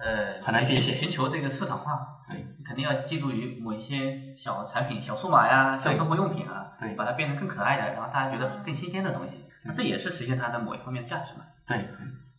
[0.02, 11.44] 呃很难变现，寻求这个市场化，对，肯定要借助于某一些小产品、小数码呀、小生活用品啊，对，把它变得更可爱的，然后大家觉得更新鲜的东西，那这也是实现它的某一方面的价值嘛。
[11.66, 11.84] 对。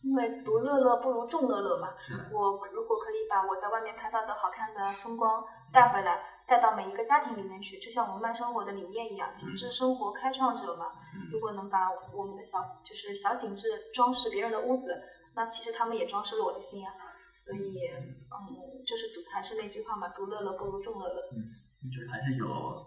[0.00, 1.88] 因为独乐乐不如众乐乐嘛，
[2.32, 6.16] 我如果可以把我在外面拍到的好看的风光带回来，
[6.48, 10.92] 带到每一个家庭里面去，就像我们慢生活的理念一样，景致生活开创者嘛。
[11.30, 15.02] 如果能把我们的小就是小景致装饰别人的屋子，
[15.34, 16.90] 那其实他们也装饰了我的心呀。
[17.30, 21.22] 所以，嗯，就是独还是那句话嘛，独乐乐不如众乐乐。
[21.32, 22.86] 嗯，就是还是有。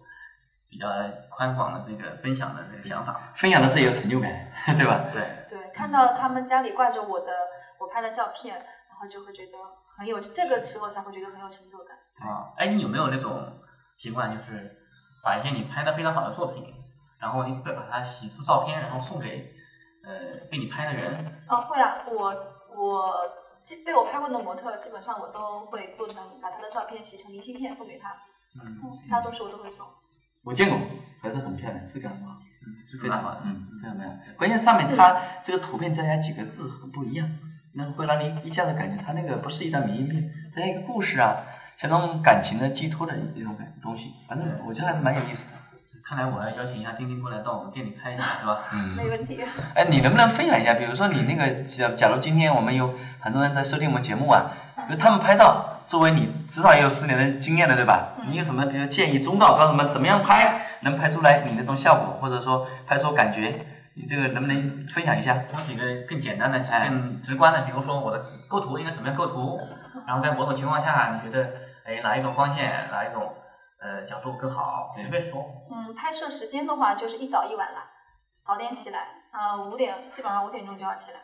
[0.72, 0.88] 比较
[1.30, 5.10] 宽广的这个分享的这个想法，分享的是有成就感， 对吧？
[5.12, 7.34] 对对，看到他们家里挂着我的
[7.78, 9.58] 我拍的照片，然后就会觉得
[9.98, 11.98] 很有，这个时候才会觉得很有成就感。
[12.22, 13.52] 啊，哎，你有没有那种
[13.98, 14.78] 习惯，就是
[15.24, 16.64] 把一些你拍的非常好的作品，
[17.20, 19.52] 然后你会把它洗出照片，然后送给
[20.04, 21.44] 呃被你拍的人？
[21.48, 22.36] 啊，会啊，我
[22.76, 23.14] 我
[23.86, 28.10] 被我拍过的模特，基本上我都会做成把他的照片洗成明信片送给他，
[28.62, 28.80] 嗯，
[29.10, 29.86] 大多数我都会送。
[30.44, 30.78] 我见过，
[31.22, 34.18] 还是很漂亮，质感很好，嗯，非常好，嗯，质感非常好。
[34.38, 37.30] 关键上面它这个图片再加几个字很不一样，
[37.76, 41.38] 那会让你一下子感觉它那个不是一张明信片，它像一个故事啊，
[41.82, 44.14] 像那种感情的寄托的一种感东西。
[44.30, 45.58] 反正我觉得还是蛮有意思的。
[46.06, 48.60] 看来我要邀请一下丁丁过来到我们店里拍一下，是吧？
[48.72, 49.44] 嗯，没问题。
[49.74, 50.76] 哎，你能不能分享一下？
[50.76, 54.52] 比如说你那个假假如今天我们有很多人在收听我们节目啊，
[54.88, 55.66] 就他们拍照。
[55.88, 58.14] 作为你至少也有十年的经验了，对吧？
[58.30, 63.66] 你有什么比如建议忠告，告诉我们怎么样拍能拍出来你那种效果，或者说拍出感觉？
[63.96, 65.36] 你这个能不能分享一下？
[65.50, 69.60] 讲几个更简单的、更直观的，比如说我的构图应该怎么样构图，
[70.08, 71.50] 然后在某种情况下，你觉得
[71.86, 73.36] 哎哪一种光线、哪一种
[73.80, 74.92] 呃角度更好？
[74.96, 75.44] 随便说。
[75.72, 77.90] 嗯，拍摄时间的话就是一早一晚啦，
[78.44, 81.20] 早点起来，啊五点基本上五点钟就要起来，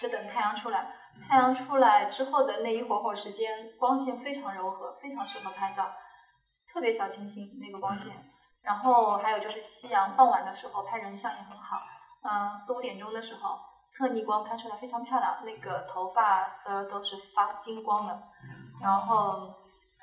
[0.00, 0.94] 就等太阳出来。
[1.20, 5.84] 太阳出来之后的那一会儿会儿时间，光线非常柔和，非常适合拍照，
[6.72, 8.14] 特别小清新那个光线。
[8.62, 11.80] 然后还有就是夕阳傍晚的时候拍人像也很好，
[12.22, 18.22] 嗯，四五点钟的时候侧逆光拍出来非常漂亮，那个头发丝儿都是发金光的。
[18.80, 19.52] 然后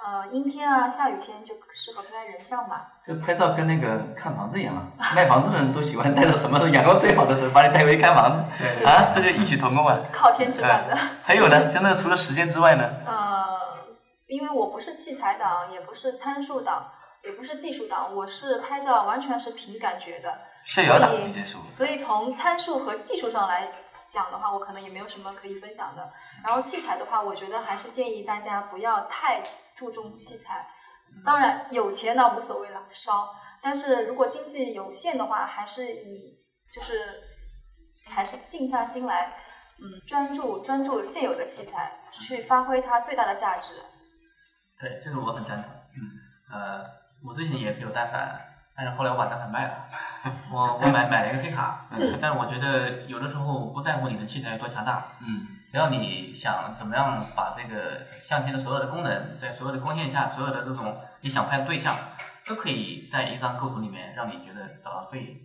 [0.03, 2.93] 呃，阴天啊，下雨天就适合拍人像吧。
[3.01, 9.97] 这拍照跟那个看房子一样啊，卖房子的人都喜欢带着什么阳光最好的时候把你带回去看房子，对啊，这就异曲同工啊。
[10.11, 10.93] 靠天吃饭的。
[10.93, 13.57] 哎还有呢，现在除了时间之外呢，呃，
[14.27, 16.85] 因为我不是器材党，也不是参数党，
[17.23, 20.31] 也不是技术党，我是拍照完全是凭感觉的。
[20.65, 23.67] 逍遥党所以你先说所以从参数和技术上来
[24.15, 26.13] 讲的话，我可能也没有什么可以分享的。
[26.41, 29.43] 然后器材的话，我觉得还是建议大家不要太
[29.75, 30.65] 注重器材。
[31.25, 33.35] 当然有钱那无所谓了，烧。
[33.61, 36.39] 但是如果经济有限的话，还是以
[36.71, 37.23] 就是
[38.09, 39.33] 还是静下心来，
[39.79, 43.73] 嗯，专注专注现有的器材，去发挥它最大的价值。
[44.79, 45.71] 对，这个我很赞同。
[45.97, 45.99] 嗯，
[46.53, 46.85] 呃，
[47.27, 49.73] 我之前也是有单反，但是后来我把单反卖了。
[50.51, 51.85] 我我买买了一个黑卡，
[52.19, 61.95] 但是我觉得有的时候不在乎你的器材有多强大，嗯，只要你想怎么样把这个相机的所有的功能，在所有的光线下，所有的这种你想拍的对象，
[62.47, 65.37] 都可以在一张构图里面让你觉得找到最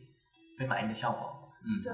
[0.56, 1.52] 最满意的效果。
[1.62, 1.84] 嗯，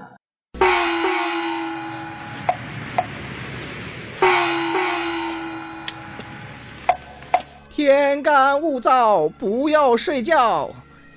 [7.69, 10.69] 天干物燥，不要睡觉。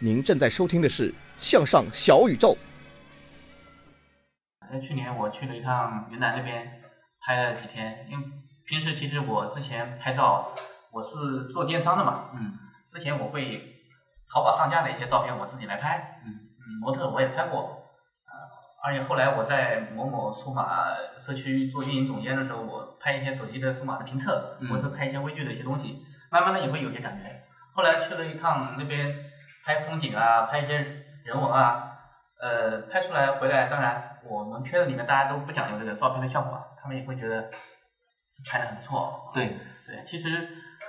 [0.02, 2.56] 您正在收听的是《向上小宇宙》。
[4.72, 6.80] 在去年我去了一趟云南那边，
[7.20, 8.06] 拍了几天。
[8.08, 8.24] 因为
[8.66, 10.54] 平时其实我之前拍照，
[10.90, 12.54] 我是做电商的嘛，嗯，
[12.88, 13.60] 之前我会
[14.32, 16.32] 淘宝上架的一些照片我自己来拍，嗯
[16.80, 17.60] 模特我也拍过，
[18.24, 18.32] 呃，
[18.82, 20.86] 而且后来我在某某数码
[21.20, 27.42] 社区做运营总监的时候，我拍一些手机的数码的评测，嗯我会拍一些微距的一些东西，慢慢的也会有些感觉。
[27.74, 29.14] 后来去了一趟那边
[29.70, 30.78] 拍风景啊，拍一些
[31.24, 31.96] 人文啊，
[32.40, 37.48] 呃，拍出来回来，当然我们圈子里面大家都不讲究这个照片的效果，他们也会觉得
[38.50, 39.30] 拍的很不错。
[39.32, 39.56] 对
[39.86, 40.48] 对，其实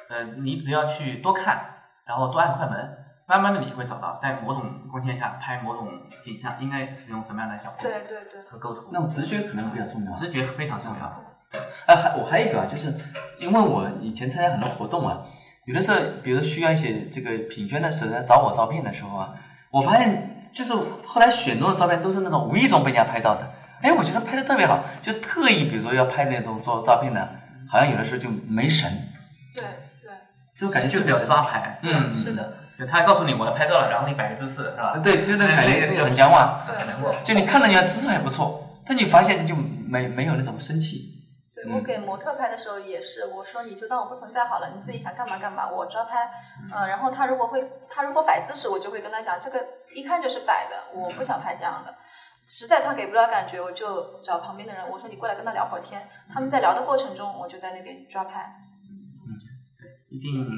[0.09, 1.63] 呃，你只要去多看，
[2.05, 5.87] 然后多按快门，慢慢的你会找到在某种光线下拍某种
[6.23, 8.41] 景象应该使用什么样的角度对对对。
[8.49, 8.89] 和构图。
[8.91, 10.11] 那种直觉可能比较重要。
[10.13, 11.05] 直觉非常重要。
[11.05, 12.91] 啊，还我还有一个啊，就是
[13.37, 15.21] 因为我以前参加很多活动啊，
[15.65, 19.33] 有的时候，比如需要一些这个品宣的时候来找我照片的时候啊，
[19.69, 20.73] 我发现就是
[21.05, 27.29] 后来选中的照片都是那种无意中被人家拍到的，哎，我觉得拍的特别好，就特意比如说要拍那种做照片的，
[27.69, 28.91] 好像有的时候就没神，
[29.53, 29.63] 对
[30.01, 30.11] 对，
[30.57, 31.79] 就感觉就是要抓拍。
[31.83, 32.57] 嗯，是的。
[32.79, 34.97] 就他告诉你我要拍照了，然后你摆个姿势是吧？
[35.03, 37.13] 对，就那个感觉哎就很僵化，很难过。
[37.23, 39.55] 就你看着人家姿势还不错，但你发现你就
[39.87, 41.20] 没没有那种生气。
[41.63, 46.29] 对我给模特拍的时候也是，我说你就当我不存在好了，你自己想干嘛干嘛，我抓拍。
[46.73, 51.93] 嗯、然后他如果会，他如果摆姿势，我就会跟他讲，这个一看就是摆的，我不想拍这样的。
[52.47, 56.07] 实在他给不了感觉，我就找旁边的人，我说你过来跟他聊会儿天。
[56.33, 58.41] 他们在聊的过程中，我就在那边抓拍。
[59.27, 59.37] 嗯，
[59.77, 60.49] 对一定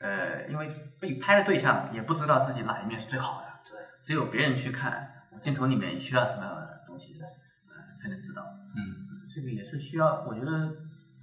[0.00, 0.68] 呃，因为
[1.00, 5.08] 被拍的对象也不知道自己哪一面是最好的，对，只有别人去看
[5.40, 8.42] 镜头里面需要什么样的东西，呃，才能知道。
[8.76, 9.01] 嗯，
[9.34, 10.74] 这个也是需要，我觉得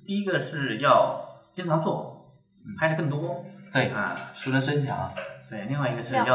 [0.06, 2.34] 第一个是要经常做，
[2.78, 3.46] 拍的更多。
[3.72, 5.14] 对啊，熟能生巧。
[5.50, 6.26] 对，另外一个是要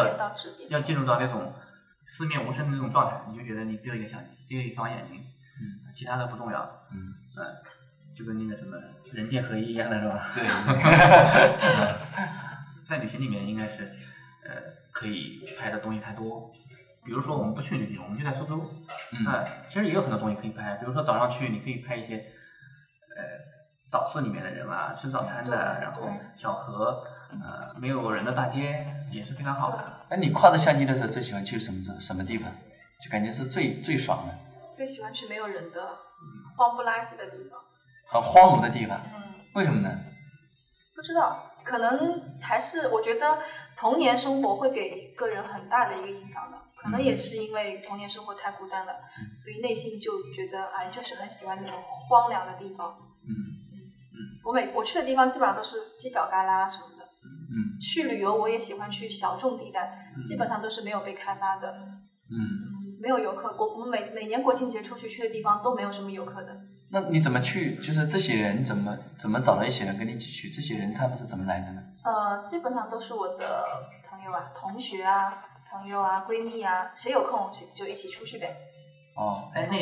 [0.69, 1.53] 要进入到那种
[2.07, 6.61] 四面无声的那种状态，你就觉得你只有一个相机，只有一双眼睛，嗯，其他的不重要。
[6.93, 7.45] 嗯，呃，
[8.15, 8.77] 就跟那个什么
[9.13, 10.29] 人剑合一一样的是吧？
[10.35, 10.45] 对
[12.87, 13.85] 在旅行里面应该是，
[14.45, 14.51] 呃，
[14.93, 16.53] 可以拍的东西太多。
[17.05, 18.55] 比如说我们不去旅行，我们就在苏州，
[19.13, 20.75] 嗯呃其实也有很多东西可以拍。
[20.77, 23.23] 比如说早上去，你可以拍一些，呃，
[23.91, 29.93] 早市里面的人啊，吃早餐的，然后小河，呃，没有人的大街，也是非常好的。
[30.11, 32.51] 那你挎着相机的时候，最喜欢去什么什么地方？
[33.05, 34.35] 就感觉是最最爽的，
[34.73, 35.99] 最喜欢去没有人的
[36.57, 37.61] 荒不拉几的地方。
[38.07, 39.01] 很荒芜的地方。
[39.15, 39.23] 嗯，
[39.55, 39.91] 为什么呢？
[40.95, 43.39] 不知道，可能还是我觉得
[43.77, 46.54] 童年生活会给个人很大的一个影响的。
[46.85, 48.93] 可能也是因为童年生活太孤单了，
[49.35, 52.95] 所以内心就觉得哎，就是很喜欢那种荒凉的地方。
[53.25, 53.33] 嗯
[54.13, 57.05] 嗯，我每我去的地方基本上都是犄角旮旯什么的。
[57.25, 61.73] 嗯，去旅游我也喜欢去小众地带，基本上都是没有被开发的。
[62.31, 66.55] 嗯，没有游客，我我们每每年国庆节出去去的地方都没有什么游客的。
[66.91, 67.77] 那你怎么去？
[67.77, 70.51] 就是这些人怎么怎么找到一些人跟你一起去？
[70.51, 71.83] 这些人他们是怎么来的呢？
[72.05, 73.65] 呃，基本上都是我的
[74.09, 75.43] 朋友啊、同学啊、
[75.75, 78.57] 朋友啊、闺蜜啊，谁有空谁就一起出去呗。
[79.17, 79.77] 哦，哎，那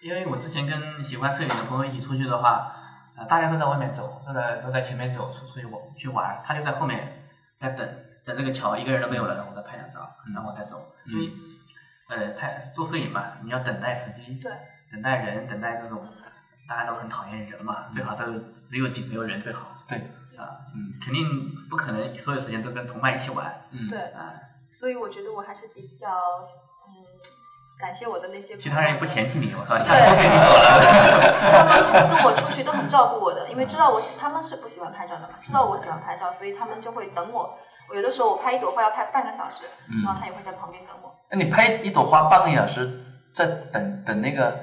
[0.00, 2.74] 因为我之前跟喜欢摄影的朋友一起出去的话，
[3.16, 7.88] 呃，大家都在外面走，都在都在前面走出出去玩去玩，他就在后面在等
[8.24, 10.02] 等这个桥一个人都没有了，然后我再拍两张，
[10.34, 10.84] 然后再走。
[11.06, 11.30] 因为
[12.08, 14.50] 呃拍做摄影嘛，你要等待时机，对，
[14.90, 16.04] 等待人，等待这种
[16.68, 19.76] 大家都很讨厌人嘛，最好都只有景没有人最好。
[19.88, 19.96] 对，
[20.36, 21.24] 啊，嗯，肯定
[21.70, 24.34] 不可能所有时间都跟同伴一起玩，嗯对啊，
[24.70, 26.08] 所以我觉得我还是比较
[26.86, 27.04] 嗯
[27.80, 28.56] 感谢我的那些。
[28.56, 30.64] 其他人也不嫌弃你，我说对，下次跟你走了。
[31.50, 37.58] 他们跟我出去都很照顾我的，因为知道我喜他们是不喜欢拍照的嘛，知道我喜欢拍照，所以他们就会等我。
[37.88, 41.12] 我有的时候我拍一朵花要拍半个小时，嗯然后他也会在旁边等我。
[41.30, 42.88] 那你拍一朵花半个小时，
[43.32, 44.56] 在等等那个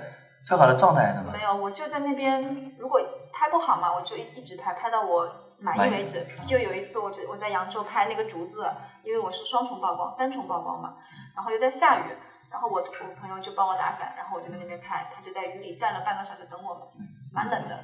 [0.44, 1.34] 最好的状态是吗？
[1.34, 3.02] 没有，我就在那边，如果
[3.34, 5.28] 拍不好嘛，我就一一直拍，拍到我
[5.60, 6.26] 满意为止。
[6.46, 8.66] 就有一次我只我在扬州拍那个竹子，
[9.04, 10.96] 因为我是双重曝光、三重曝光嘛，
[11.36, 12.04] 然后又在下雨，
[12.52, 16.84] 然后我我朋友就帮我打伞，然后我就在那边拍，他就在雨里站了半个小时等我们，
[17.34, 17.78] 蛮冷的。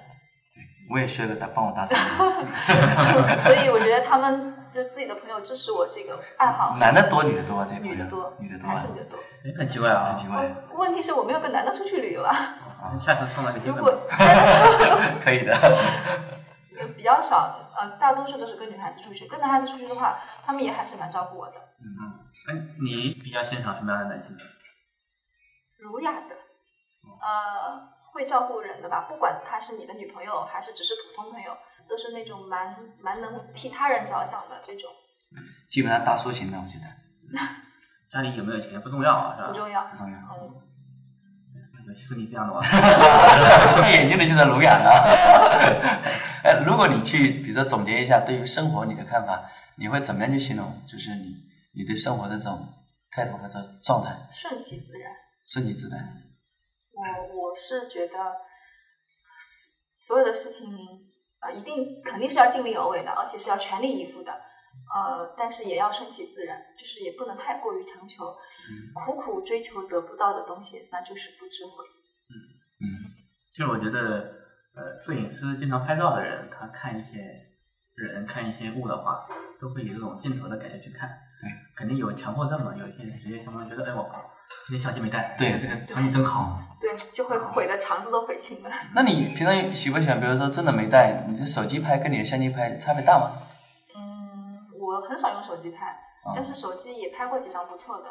[0.92, 1.98] 我也需要个打帮我打伞。
[3.44, 7.66] 所以我觉得他们就是自己的朋友支持我这个爱好，男的多，女的多啊？
[7.68, 9.18] 这朋友女的多，女的多啊还是女的多。
[9.18, 10.46] 哎很奇怪啊，很奇怪。
[10.76, 12.36] 问题是我没有跟男的出去旅游啊，
[13.00, 13.94] 下次创造一个机会如果
[15.24, 15.58] 可以的。
[16.78, 24.36] 也比较少，呃，大多数都是跟女孩子出去，跟男孩子出去的话，他们也还是蛮照顾我的，嗯，哎，你比较欣赏什么样的男性？
[25.80, 26.36] 儒雅的，
[27.22, 31.56] 呃，会照顾人的吧，不管他是你的女朋友还是只是普通朋友，
[31.90, 34.90] 都是那种蛮蛮能替他人着想的这种，
[35.70, 36.86] 基本上大叔型的，我觉得
[38.10, 39.48] 家里有没有钱不重要啊，是吧？
[39.50, 39.84] 不重要。
[39.88, 40.18] 不重要。
[40.18, 40.62] 嗯，
[41.96, 42.62] 是你这样的吗？
[43.82, 45.04] 戴眼镜的就是儒雅的啊。
[46.44, 50.66] 哎，如果你去，比如说总结一下对于生活你的看法，你会怎么样去形容？
[50.88, 51.36] 就是你
[51.76, 52.68] 你对生活的这种
[53.12, 55.12] 态度和这状态，顺其自然。
[55.46, 56.00] 顺其自然。
[56.94, 58.14] 我我是觉得
[59.98, 60.68] 所有的事情，
[61.40, 68.36] 呃，一定肯定是要尽力而为的，而且是要全力以赴的，呃，但是也要顺其自然，就是也不能太过于强求，
[68.94, 71.86] 苦苦追求得不到的东西，那就是不智慧。
[72.80, 72.88] 嗯
[73.52, 74.34] 其实我觉得，
[74.76, 77.20] 呃，摄影师经常拍照的人，他看一些
[77.96, 79.26] 人、看一些物的话，
[79.62, 81.08] 都会有这种镜头的感觉去看。
[81.40, 84.24] 对，肯定有强迫症嘛，有一些人职业相关觉得，哎，我靠，
[84.68, 86.60] 今天相机没带，对这个场景真好。
[86.82, 88.70] 对，就会毁的肠子都悔青了。
[88.96, 90.20] 那你平常喜不喜欢？
[90.20, 93.38] 比如说真的没带，你这手机拍跟你的相机拍差别大吗？
[93.96, 95.92] 嗯，我很少用手机拍，
[96.26, 98.06] 哦但是手机也拍过几张不错的，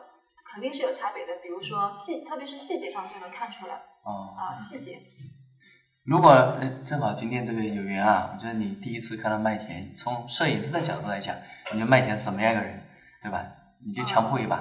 [0.53, 1.33] 肯定是有差别的。
[1.43, 3.75] 比如说细，特别是细节上就能看出来。
[4.05, 4.37] 哦。
[4.37, 4.99] 啊，细节。
[6.05, 11.35] 如果呃正好今天这个有缘啊，我觉得你第一次看到麦田，从摄影师的角度来讲，
[11.73, 12.81] 你觉得麦田是什么样一个人，
[13.23, 13.47] 对吧？
[13.87, 14.57] 你就强迫一把，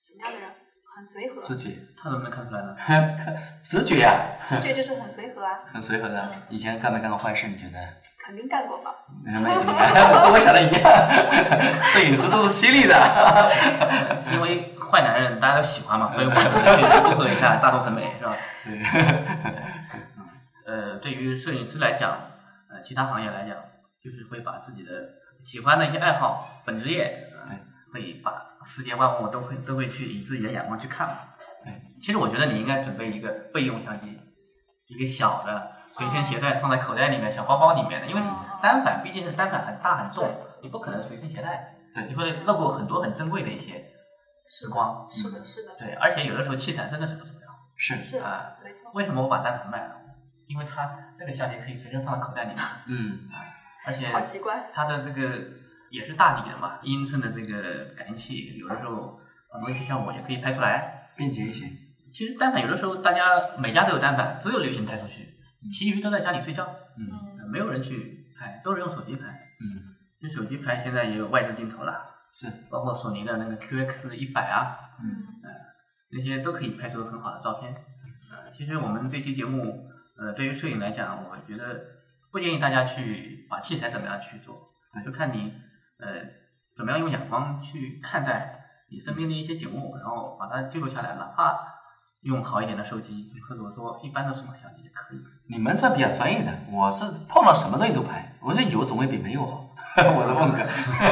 [0.00, 0.50] 什么样的人？
[0.96, 1.42] 很随和。
[1.42, 2.74] 直觉，他怎么能看出来呢？
[3.60, 6.32] 直觉呀、直觉就是很随和啊，很随和的。
[6.48, 7.46] 以前干没干过坏事？
[7.48, 7.78] 你觉得？
[8.24, 8.94] 肯定干过吧？
[9.22, 10.82] 没有，跟我想的一样，
[11.84, 12.94] 摄影师都是犀利的。
[14.32, 18.34] 因为坏男人大家都喜欢嘛，所以我只能去搜索一下大众审美，是吧？
[18.64, 18.80] 对。
[20.66, 22.12] 呃，对于摄影师来讲，
[22.70, 23.54] 呃，其他行业来讲，
[24.02, 24.90] 就是会把自己的
[25.40, 27.54] 喜欢的一些爱好、本职业，呃、
[27.92, 28.32] 会把
[28.64, 31.18] 世界万物都会都会去以自己的眼光去看嘛。
[31.62, 34.18] 对，其实我觉得你应该准备一个备用相机，
[34.86, 38.28] 一个小的随身携带放在口袋里面、小包包里面的，因为你
[38.60, 40.28] 单反毕竟是单反很大很重，
[40.60, 43.84] 你不可能随身携带，对，你会漏过很多很珍贵的一些
[44.46, 45.06] 时光。
[45.08, 45.74] 是的，是的。
[45.78, 47.46] 对，而且有的时候器材真的是不重要。
[47.76, 48.90] 是是啊，没错。
[48.94, 49.94] 为什么我把单反卖了？
[50.46, 52.64] 因为它这个相机可以随身放在口袋里面。
[52.86, 53.28] 嗯。
[53.32, 53.46] 啊，
[53.86, 54.66] 而且好习惯。
[54.72, 55.38] 它的这个
[55.90, 59.20] 也是大底的嘛，一英寸的这个感应器，有的时候
[59.52, 61.66] 很多一些效果也可以拍出来，便捷一些。
[62.12, 65.33] 其实单反有的时候大家每家都有单反，只有流行带出去，
[65.68, 66.66] 其余都在家里睡觉。
[66.96, 67.48] 嗯。
[67.50, 69.26] 没有人去拍，都是用手机拍。
[69.60, 69.94] 嗯。
[70.20, 72.04] 用手机拍现在也有外置镜头了。
[72.30, 72.46] 是。
[72.70, 74.76] 包括索尼的那个 QX 一百啊。
[75.02, 75.24] 嗯。
[75.42, 75.50] 呃，
[76.10, 77.72] 那些都可以拍出很好的照片。
[77.72, 79.86] 呃，其实我们这期节目，
[80.16, 81.80] 呃，对于摄影来讲，我觉得
[82.32, 84.72] 不建议大家去把器材怎么样去做，
[85.04, 85.52] 就看你
[85.98, 86.24] 呃
[86.74, 91.73] 怎么样用眼光去看待你身边的一些景物，然后把它记录下来，哪怕
[92.24, 95.18] 用好一点的手机，或者说一般的数码相机也可以。
[95.46, 100.58] 你们算比较专业的，我是碰到什么东西都拍，我觉得有总会比没有好， 我的风格。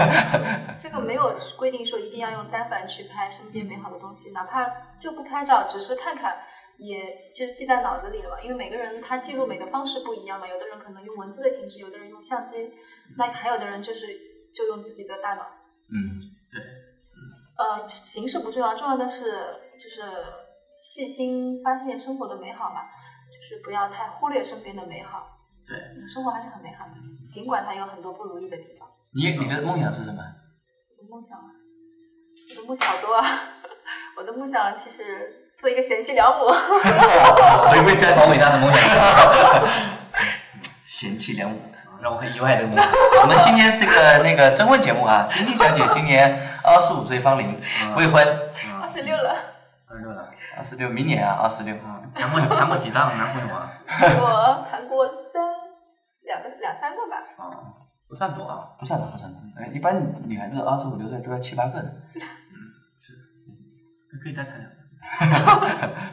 [0.80, 4.66] 这个没有规定说一定要用单反去拍身边美好的东西，哪怕
[4.98, 6.38] 就不拍照，只是看看，
[6.78, 8.40] 也就记在脑子里了嘛。
[8.40, 12.72] 因为每个人他记录美的方式不一样嘛，有的人可能用文字的形式，有的人用相机，
[13.18, 14.06] 那还有的人就是
[14.54, 15.42] 就用自己的大脑。
[15.92, 16.62] 嗯，对。
[17.58, 19.24] 呃，形式不重要，重要的是
[19.78, 20.00] 就是
[20.82, 22.82] 细心发现生活的美好嘛，
[23.30, 25.38] 就是不要太忽略身边的美好。
[25.64, 26.94] 对，生活还是很美好的，
[27.30, 28.88] 尽管它有很多不如意的地方。
[29.14, 30.20] 你你的梦想是什么？
[30.90, 31.54] 我的梦想啊，
[32.50, 33.24] 我的梦想好多啊！
[34.18, 36.46] 我的梦想其实做一个贤妻良母。
[37.70, 38.82] 回归家 庭伟大的梦想。
[40.84, 41.58] 贤妻良母，
[42.02, 42.82] 让我很意外的呢？
[43.22, 47.60] 我们今天是个那个征婚节目啊，丁丁小姐今年二十五岁芳龄，
[47.96, 48.26] 未婚，
[48.82, 49.30] 二十六了，
[49.88, 51.74] 二十六了，二十六，明年啊，二十六。
[52.14, 53.72] 谈过谈过几档男朋友啊？
[53.88, 55.42] 我谈过三
[56.24, 57.16] 两个两三个吧。
[57.38, 57.72] 啊，
[58.06, 58.76] 不算多啊。
[58.78, 59.40] 不算多，不算多。
[59.56, 59.96] 哎，一般
[60.28, 61.88] 女孩子二十五六岁都要七八个的。
[62.14, 62.54] 嗯，
[63.00, 64.76] 是可以再谈两个。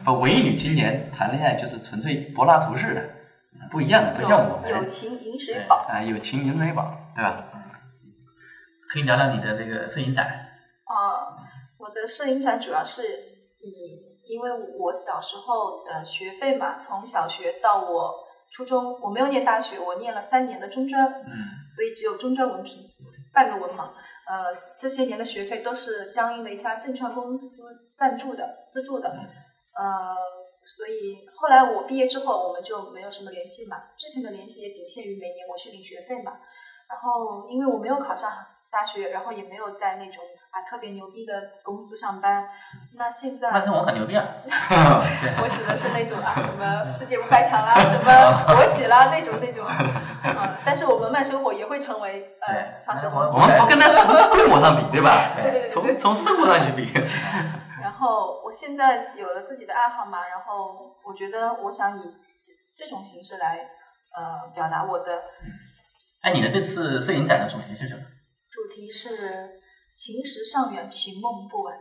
[0.04, 4.70] 不，文艺女青年谈恋爱就是纯粹柏拉图式的，不一样的，不像我们。
[4.70, 5.86] 友情饮水饱。
[5.88, 7.44] 啊，友情饮水饱，对吧？
[8.88, 10.26] 可以聊聊你的那个摄影展。
[10.26, 11.36] 啊，
[11.78, 13.02] 我的摄影展主要是
[13.60, 14.09] 以。
[14.30, 18.14] 因为我小时候的学费嘛，从小学到我
[18.48, 21.34] 初中，我没有念大学，我念了三年的中专，嗯，
[21.68, 22.88] 所以只有中专文凭，
[23.34, 23.90] 半个文盲。
[24.26, 27.64] 呃，这些年的学费都是江阴的一家证券公司
[27.96, 30.14] 赞助的、资助的，呃，
[30.64, 33.76] 所以后来我毕业之后，我们就没有什么联系嘛。
[33.98, 36.38] 之前的联系也仅限于每年我去领学费嘛。
[36.88, 38.30] 然后因为我没有考上
[38.70, 40.22] 大学，然后也没有在那种。
[40.50, 41.32] 啊，特别牛逼的
[41.62, 42.48] 公司上班，
[42.96, 44.26] 那现在那我很牛逼啊！
[45.40, 49.64] 我指的是那种啊，什么世界五百强啦，什么国企啦，那种那种。
[49.64, 53.30] 啊，但是我们慢生活也会成为呃上市公司。
[53.32, 55.34] 我们不跟他 从规模上比，对吧？
[55.36, 55.68] 对对对。
[55.68, 56.92] 从从生活上去比。
[57.80, 62.02] 然后我现在有了自己的爱好嘛，然后我觉得我想以
[62.76, 63.68] 这种形式来
[64.16, 65.22] 呃表达我的。
[66.22, 68.02] 哎，你的这次摄影展的主题是什么？
[68.50, 69.59] 主题是。
[70.00, 71.76] 情时尚远，寻梦不晚。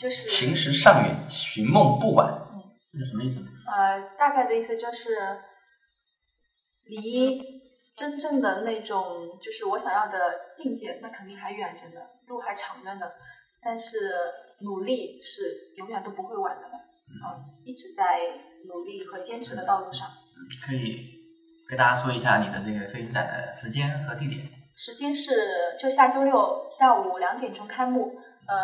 [0.00, 2.26] 就是情时尚远，寻梦不晚。
[2.50, 3.40] 嗯，这是什么意思？
[3.68, 5.14] 呃，大概的意思就是，
[6.86, 7.42] 离
[7.94, 13.06] 真正的那种就是我想要的境界，那肯定还远着呢，路还长着呢。
[13.62, 13.98] 但是
[14.60, 17.36] 努力是永远都不会晚的，啊，
[17.66, 18.18] 一直在
[18.66, 20.08] 努力和坚持的道路上。
[20.66, 21.04] 可以
[21.68, 24.63] 给大家说一下你的这个摄影展的时间和地点。
[24.76, 28.16] 时间是就下周六下午两点钟开幕，
[28.48, 28.56] 呃，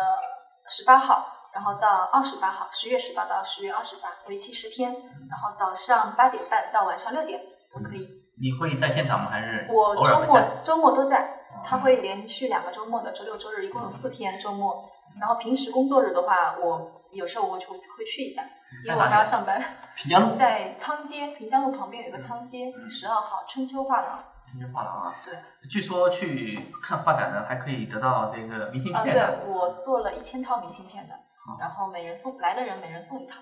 [0.67, 7.41] 十八号，然后到二十八号，十月十八到十月二十八，为期十天，然后早上八点半到晚上六点
[7.73, 8.07] 都可以。
[8.41, 9.29] 你会在现场吗？
[9.29, 14.89] 还是我周末周末都在，他会连续两个周末的，周六周日一共有四天周末，
[15.19, 18.41] 然后平时工作日的话，我有时候我就会去一下，
[18.85, 19.63] 因为我还要上班。
[19.95, 24.23] 平江路在仓街，平江路旁边有一个仓街，十二号春秋画廊。
[24.51, 25.33] 春秋画廊啊，对，
[25.69, 29.05] 据说去看画展呢，还可以得到这个明信片。
[29.05, 31.13] 对，我做了一千套明信片的，
[31.57, 33.39] 然后每人送来的人每人送一套。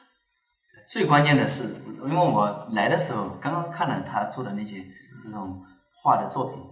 [0.87, 1.63] 最关键的是，
[2.03, 4.77] 因为我来的时候刚刚看了他做的那些
[5.23, 5.59] 这种
[5.95, 6.63] 画的作品，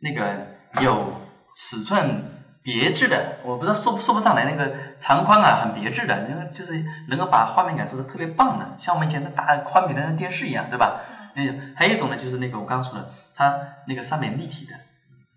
[0.00, 0.46] 那个
[0.80, 1.12] 有
[1.56, 2.22] 尺寸
[2.62, 11.00] 别致的，我不知道说说不上来，那个长宽啊很别致的，因为就是能够把画面感做的特别棒的，像我们以前的大宽屏的电视一样，对吧？
[11.34, 11.42] 那
[11.76, 13.08] 还有一种呢，就是那个我刚刚说的。
[13.40, 14.74] 它那个上面立体的，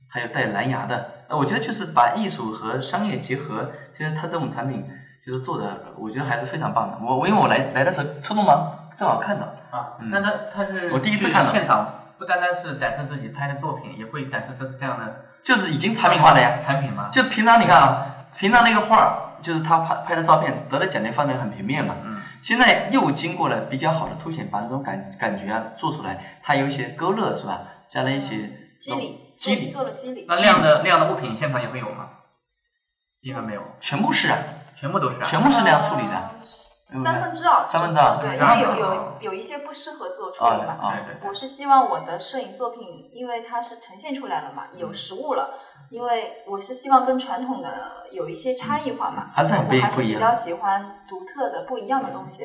[0.09, 3.71] 还有带蓝牙的，呃，我觉得就是把艺术和商业结合。
[3.93, 4.85] 其实它这种产品
[5.25, 6.97] 就是做的，我觉得还是非常棒的。
[7.01, 16.59] 我我因为我来来的时候车动盲正好看到啊，那他他是我第一次看到现场，不单单是展示自己拍的作品，也会展示这这样的，就是已经产品化了呀。
[16.61, 17.07] 产品嘛？
[17.09, 18.05] 就平常你看啊，
[18.37, 21.95] 平常那个画儿，就是他拍拍的照片得了奖那方面很平面嘛。
[22.03, 22.19] 嗯。
[22.41, 27.61] 现在又经过了比较好的凸显，把那种感感觉啊做出来，它有一些勾勒，是吧？
[27.93, 28.49] 加在一起
[28.81, 29.69] 肌理，肌理。
[29.69, 30.25] 做了肌理。
[30.27, 32.09] 那那样的那样的物品现场也会有吗？
[33.21, 34.37] 应该没有，全部是啊，
[34.75, 40.91] 全部都是啊，全部是那样处理的，三分之二，三分之二，对，因为有有有一些不适合做处理嘛。
[41.23, 42.81] 我是希望我的摄影作品，
[43.13, 45.51] 因为它是呈现出来了嘛，有实物了，
[45.91, 52.43] 因为我是希望跟传统的有一些差异化嘛，还是很不一样，我还是比较喜欢独特的不一样的东西，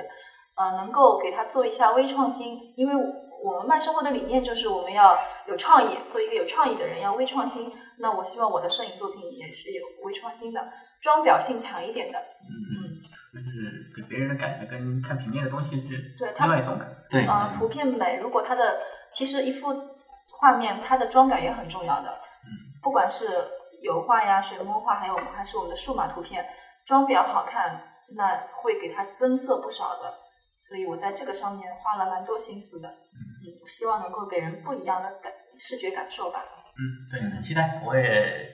[0.57, 2.95] 呃，能够给它做一下微创新，因为。
[3.43, 7.73] 我们慢生活的理念就是我们要有创意，做一个有创意的人，要微创新。
[7.99, 10.69] 那我希望我的摄影作品也是有微创新的，
[11.01, 12.19] 装裱性强一点的。
[12.19, 12.99] 嗯
[13.35, 16.95] 嗯，就是给别人的感觉跟看平面的东西是对另外一种感觉。
[17.11, 18.81] 对啊，图片美，如果它的
[19.11, 19.75] 其实一幅
[20.39, 22.11] 画面，它的装裱也很重要的。
[22.45, 22.49] 嗯，
[22.83, 23.27] 不管是
[23.83, 26.45] 油画呀、水墨画，还有还是我们的数码图片，
[26.87, 27.81] 装裱好看，
[28.17, 30.15] 那会给它增色不少的。
[30.57, 32.89] 所以我在这个上面花了蛮多心思的。
[33.67, 36.41] 希望能够给人不一样的感视觉感受吧。
[36.79, 37.83] 嗯，对，很期待。
[37.85, 38.51] 我也，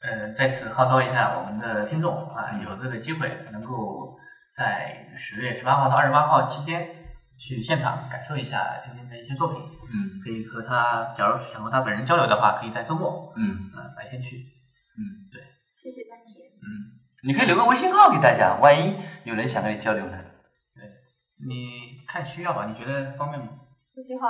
[0.00, 4.16] 呃，在此号召一下我们的听众啊，有这个机会能够
[4.56, 6.88] 在十月十八号到二十八号期间
[7.38, 9.58] 去现场感受一下今天的一些作品。
[9.60, 14.38] 嗯，可以和他，假如想和他本人交流的话，可以在周末，嗯，啊，白天去。
[14.98, 15.42] 嗯，对。
[15.76, 16.40] 谢谢丹姐。
[16.62, 20.18] 嗯，你可以留个微信号给大家，万一有人想跟你交流呢。
[20.74, 20.82] 对，
[21.46, 22.66] 你看需要吧？
[22.66, 23.48] 你觉得方便吗？
[23.96, 24.26] 微信号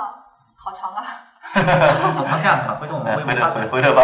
[0.57, 1.03] 好长啊！
[2.15, 4.01] 好长这样子吧，回头我们回头回回头吧，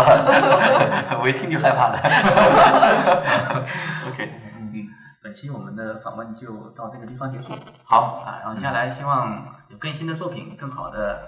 [1.22, 1.98] 我一听就害怕了。
[4.08, 4.88] OK，嗯，
[5.24, 7.54] 本期我们的访问就到这个地方结束。
[7.84, 11.28] 好啊，然后接下来希望有更新的作品、更好的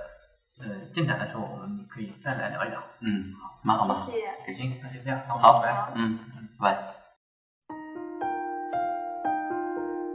[0.60, 2.80] 呃进展的时候，我们可以再来聊一聊。
[3.02, 4.04] 嗯，蛮好蛮好。
[4.04, 4.54] 谢谢。
[4.54, 5.92] 行，那就这样，好拜拜。
[5.96, 6.20] 嗯，
[6.60, 6.93] 拜。